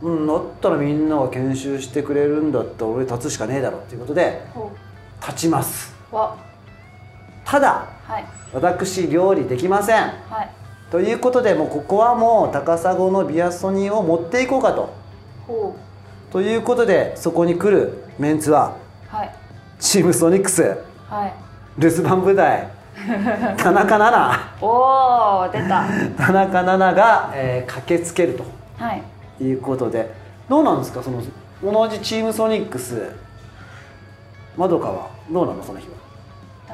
[0.01, 4.71] うん、だったらみんなが研修してくれるんだったら俺立つしかねえだろっていうことでほ
[5.21, 5.93] 立ちます。
[7.45, 8.25] ただはい。
[8.53, 10.01] 私料理できません。
[10.01, 10.56] はい
[10.91, 14.93] ということでもうここはもう高砂のビアソニーを持っていこうかと。
[15.45, 15.75] ほ
[16.31, 18.75] ということでそこに来るメンツは
[19.11, 19.35] うはい。
[19.79, 20.61] チームソニックス。
[21.09, 21.33] はい。
[21.77, 22.67] 留守番部隊。
[23.57, 24.11] 田中奈
[24.61, 24.67] お
[25.41, 25.85] お出た。
[25.85, 28.43] 々田中奈々が、えー駆けつけると。
[28.77, 29.03] はい。
[29.43, 30.11] いうことで。
[30.49, 31.03] どうなんですか？
[31.03, 31.21] その
[31.63, 33.11] 同じチームソニックス。
[34.55, 35.07] まどかは？
[35.29, 35.61] どうなの？
[35.63, 35.93] その日は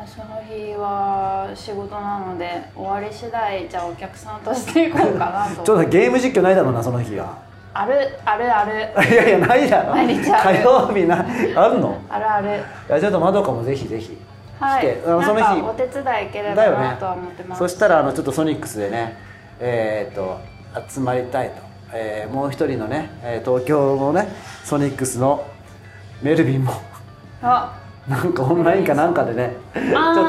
[0.05, 5.61] その日は仕事なので終わり次第じゃあお客さんとしていこうかなと。
[5.63, 7.37] ちょっとゲーム実況ないだろうなその日は。
[7.73, 7.93] ある
[8.25, 8.71] あるある。
[9.09, 9.91] いやいやないだろ。
[9.91, 10.57] 毎日ある。
[10.57, 11.97] 火曜日なあるの？
[12.09, 12.49] あるある。
[12.49, 12.51] い
[12.89, 14.17] やちょっとまどかもぜひぜひ。
[14.59, 14.97] はい。
[15.03, 19.17] その日かお手伝いいければだよねなとは思ってます、そしたらあのちょっとソニックスでね
[19.59, 20.39] えっ、と
[20.87, 21.55] 集まりたいと、
[21.91, 24.27] えーもう一人のね、えー東京のね
[24.63, 25.43] ソニックスの
[26.21, 26.73] メルビンも。
[27.41, 27.73] あ
[28.07, 29.83] なんかオンラインかなんかでねちょっ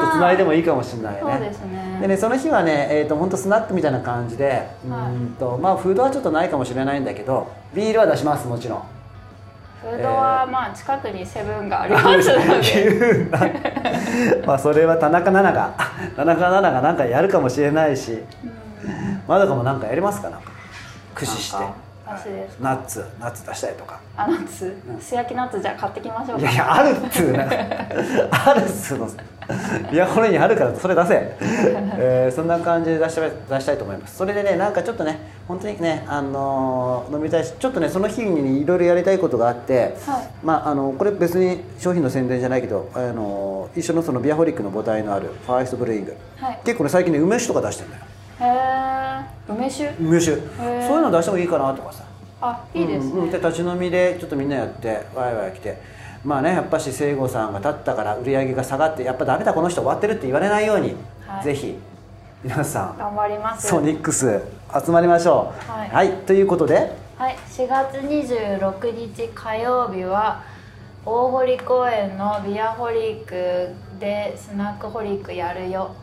[0.05, 1.19] とつないでもいいかもしれないね。
[1.21, 1.97] そうですね。
[2.01, 8.83] でねその日はね、えー、と本当スナックみたいな感じで、うーんとまあフードはちょっとないかもしれないんだけどビールは出しますもちろん。
[9.81, 12.07] フードはまあ近くにセブンがあります。
[12.07, 13.39] ので言うな
[14.47, 15.73] まあそれは田中奈々が
[16.15, 18.23] 田中奈々がなんかやるかもしれないし
[19.27, 20.51] まどかもなんかやりますかなんか。
[21.13, 22.13] 駆使してナ
[22.73, 23.03] ッツ。
[23.19, 23.45] ナッツ。
[23.45, 23.99] 出したりとか。
[24.15, 24.75] あナッツ？
[25.01, 26.41] 素焼きナッツじゃあ買ってきましょうか。
[26.41, 27.43] いやいやあるっつうな。
[27.49, 29.09] あるっつうの。
[29.91, 33.21] ビアホリにあるからそれ出せ、 えーそんな感じで出した
[33.55, 34.17] 出したいと思います。
[34.17, 40.27] それでねなんかちょっとね本当にね、あのー飲みたいしちょっとねその日にいろいろやりたいことがあって、はい。
[40.43, 46.59] まああのこれ別に商品の宣伝じゃないけど、あのー一緒のそのビアホリックの母体のあるファーストブルーイング、はい。
[46.65, 48.03] 結構ね最近ね梅酒とか出してるんだよ
[48.39, 49.89] へえ梅酒？
[49.99, 50.31] 梅酒。
[50.37, 50.87] ー。
[50.87, 52.03] そういうの出してもいいかなとかさ。
[52.41, 53.31] あいいですね、うんうん。
[53.31, 55.77] で立ち飲みでちょっとみんなやってワイワイ来て。
[56.23, 60.95] まあねやっぱし聖子さんが立ったから売り上げが下がってやっぱダメだこの人終わってるって言われないように、
[61.27, 61.43] はい。
[61.43, 61.77] ぜひ
[62.43, 63.67] 皆さん頑張ります。
[63.67, 64.41] ソニックス
[64.85, 65.93] 集まりましょう。
[65.95, 66.11] はい。
[66.25, 70.43] ということではい、4月26日火曜日は
[71.05, 73.69] 大堀公園のビアホリック
[73.99, 75.95] でスナックホリックやるよ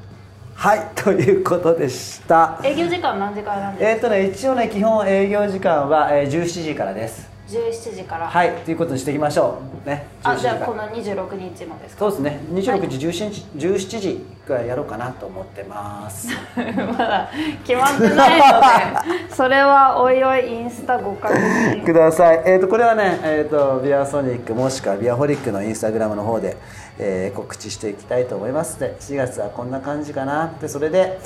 [0.55, 2.61] はいということでした。
[2.65, 7.23] 営業時間何時からなんですえっ、とね一応ね基本営業時間は、えー17時からです。
[7.25, 8.29] か17時から。
[8.29, 10.07] はいということにしていきましょうね。
[10.23, 11.99] 17あじゃあこの26日もですか？
[11.99, 12.41] そうですね。
[12.53, 16.29] 26時、17時17時ぐらいやろうかなと思ってます。
[16.55, 16.63] ま
[16.97, 17.29] だ
[17.67, 21.83] 決まってないのでそれはおいおいインスタご確認。
[21.85, 22.43] ください。
[22.45, 26.57] えっ、とこれはね、えっ、とビアソニックもしくはビアホリックのインスタグラムの方で、
[26.99, 28.79] えー告知していきたいと思います。
[28.79, 30.47] で、4月はこんな感じかな。
[30.47, 31.19] ってそれで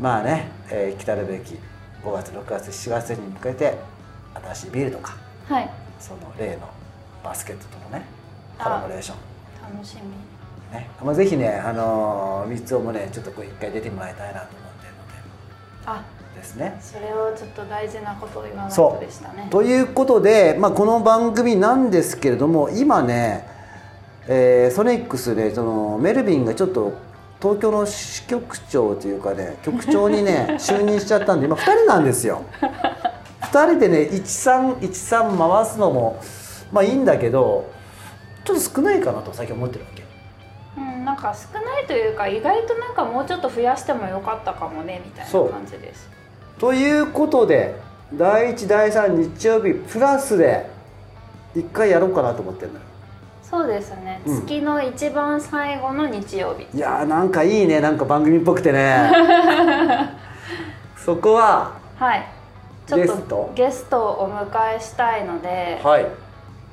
[0.00, 1.58] まあね、えー来たるべき
[2.04, 3.78] 5月、6月、7月に向けて
[4.34, 5.16] 新しいビールとか
[5.48, 5.70] はい。
[5.98, 6.68] その例の
[7.22, 8.04] バスケットとのね
[8.58, 9.16] あコラボレーション。
[9.74, 10.10] 楽しみ。
[10.76, 14.92] ね、まあ、ぜひね、あのー、三つもねちょっとこう一回出てもらいたいなと思ってる
[15.86, 15.98] あの
[16.34, 16.40] で。
[16.40, 16.78] ですね。
[16.80, 18.94] それをちょっと大事なことを言わないそう。
[18.94, 19.48] とでしたね。
[19.50, 23.46] ということで、まあ、この番組なんですけれども今ね、
[24.28, 26.92] えーソニックスでそのメルビンがちょっと
[27.40, 32.42] 東京の支局長というかね局長にね 就任しちゃったんで今2人なんですよ。
[33.42, 36.20] 2人でね1313回すのも
[36.70, 37.70] まあいいんだけど
[38.44, 40.04] ちょっと少ないかなと最近思ってるわけ。
[40.76, 46.08] うん、なんか少ないというか意外となんかもうちょっと増やしてもよかったかもねみたいな感じです
[46.58, 47.74] ということで
[48.14, 50.68] 第1第3日曜日プラスで
[51.56, 52.89] 1回やろうかなと思ってるのよ。
[53.50, 54.46] そうですね、うん。
[54.46, 56.76] 月の一番最後の日曜日。
[56.76, 57.80] いやーなんかいいね。
[57.80, 59.10] なんか番組っぽくてね。
[60.96, 62.24] そこははい。
[62.86, 63.98] ちょっとゲスト？
[64.00, 66.06] をお迎えしたいのではい。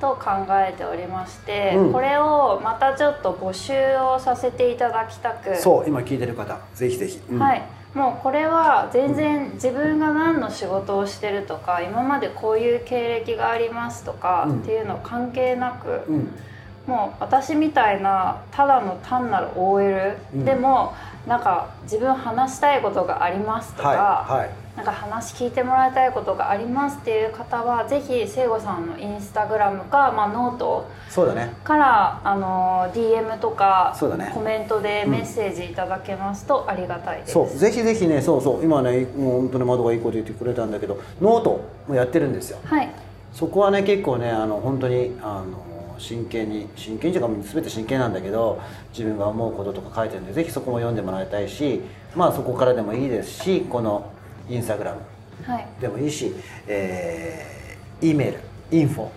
[0.00, 1.92] と考えておりまして、うん。
[1.92, 5.56] これをまたちょっと募集をさせていただきたく。
[5.56, 7.38] そう今聞いてる方ぜひぜひ、うん。
[7.40, 7.62] はい、
[7.92, 16.38] もうこれは全然自分が何の仕事をしてるとか今までこういう経歴がありますとかうんっていうの関係なく、うん
[16.88, 20.44] もう私みたいなただの単なる OL、うん。
[20.46, 20.94] でも
[21.26, 24.50] なんか自分話したいことがありますとか、はいはい。
[24.76, 31.52] なんか話聞いてもらいたいことがありますっていう方はぜひ聖子さんのインスタグラムか、まあ、ノートそうだね。
[31.62, 34.30] からあの DM とかそうだね。
[34.32, 37.32] コメントでメッセージいただけますとありがたいです。
[37.32, 42.58] そうぜひぜひねそうそう今ねもう本当にまどかいいこと言ってくれたんだけどノートもやってるんですよ。
[42.64, 42.88] はい。
[43.34, 45.67] そこはね結構ねあの本当にあの
[45.98, 48.60] 真剣に真剣にというか全て真剣なんだけど
[48.92, 51.80] 自分が思うこととか書いてるんでぜひそこも読んでもらいたいし
[52.14, 54.12] まあそこからでもいいですしこの
[54.48, 55.00] インスタグラム
[55.44, 55.66] はい。
[55.80, 56.32] でもいいし、
[56.66, 58.40] えー、E メール
[58.70, 59.08] info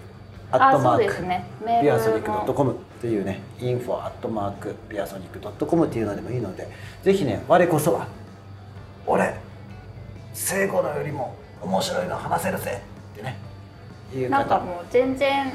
[0.51, 1.45] アッあそうトマークね。
[1.81, 6.67] ビアソニックの .com っていうね info アットマークビアソニック .com っていうのでもいいので
[7.03, 8.07] ぜひね我こそは
[9.07, 9.33] 俺
[10.33, 12.81] 聖子のよりも面白いの話せるぜ
[13.13, 13.37] ってね
[14.13, 14.29] いう方。
[14.29, 15.53] なんかもう全然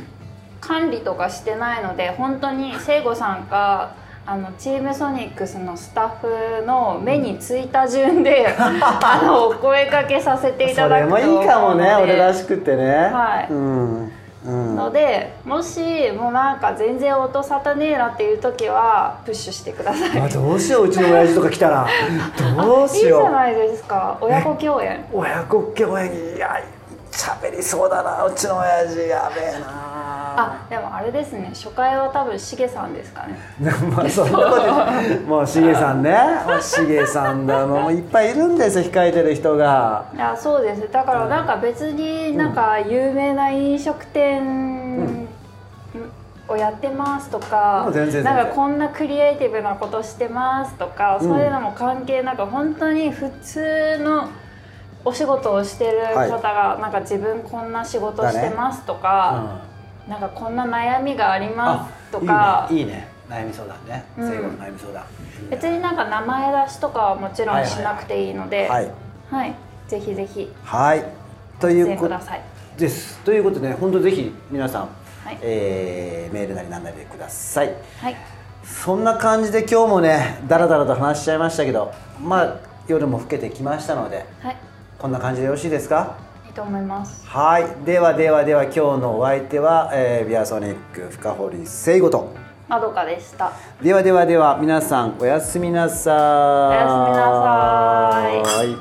[0.66, 3.94] 管理とかしてないので本当に聖子さんが
[4.28, 12.92] あのチームソニックスのスタッフの目についた順で、 あのお声かけさせていたそれもだくと思うのでいいかもね俺らしくてね。
[12.92, 13.52] はい。
[13.52, 14.12] うん。
[14.44, 14.76] うん。
[14.76, 20.20] のでもしもうなんか全然音沙汰ねえなっていう時はプッシュしてください。
[20.20, 21.86] あどうしよううちの親父とか来たら。
[22.56, 24.18] どういいじしようゃないですか。
[24.20, 25.04] 親子共演。
[25.12, 26.12] 親子共演。
[26.36, 26.60] いや
[27.12, 29.08] 喋りそうだなうちの親父。
[29.08, 29.95] やべえな
[30.36, 31.50] あでもあれですね。
[31.54, 33.38] 初回は多分しげさんですかね。
[33.96, 36.16] まあそんなこともうしげさんね。
[36.60, 38.84] しげさんだもういっぱいいるんですよ。
[38.84, 40.04] 控えてる人が。
[40.14, 40.90] いやそうです。
[40.92, 45.26] だからなんか別になんか有名な飲食店
[46.48, 47.90] をやってますとか、
[48.22, 51.28] なんかこんなクリエイティブなことしてますとか、うん。
[51.28, 54.28] そういうのも関係なく本当に普通の
[55.04, 56.30] お仕事をしてるはい。
[56.30, 59.60] 方が、なんか自分こんな仕事してますとか、
[60.08, 62.68] なんかこんな悩みがありますとか。
[62.70, 62.82] いいね。
[62.82, 63.08] いいね。
[63.28, 64.04] 悩み相談ね。
[64.16, 64.28] うん。
[64.28, 65.04] 最後の悩み相談。
[65.50, 68.90] 別になんか名前出しとかはもちろんしなくていいので、はい
[69.30, 69.54] はい、
[69.88, 70.52] ぜひぜひ。
[70.64, 71.04] はい。
[71.58, 72.14] と出いうこと。
[72.78, 73.18] です。
[73.24, 74.82] ということでね本当ぜひ皆さん、
[75.24, 75.38] はい。
[75.42, 77.74] えーメールなりなんなりでください。
[78.00, 78.16] はい。
[78.62, 82.56] そんな感じで今日もねだらだらと話しちゃいましたけどまあ
[82.88, 84.56] 夜も更けてきましたのではい。
[84.98, 86.16] こんな感じでよろしいですか？
[86.56, 87.26] と思います。
[87.26, 87.66] はい。
[87.84, 92.32] ではではでは今日のお相手は、えービアソニック深堀聖子と。
[92.66, 93.52] まどかでした。
[93.82, 96.14] ではではでは皆さんおやすみなさい。
[96.14, 98.70] おやすみなさい。
[98.72, 98.76] い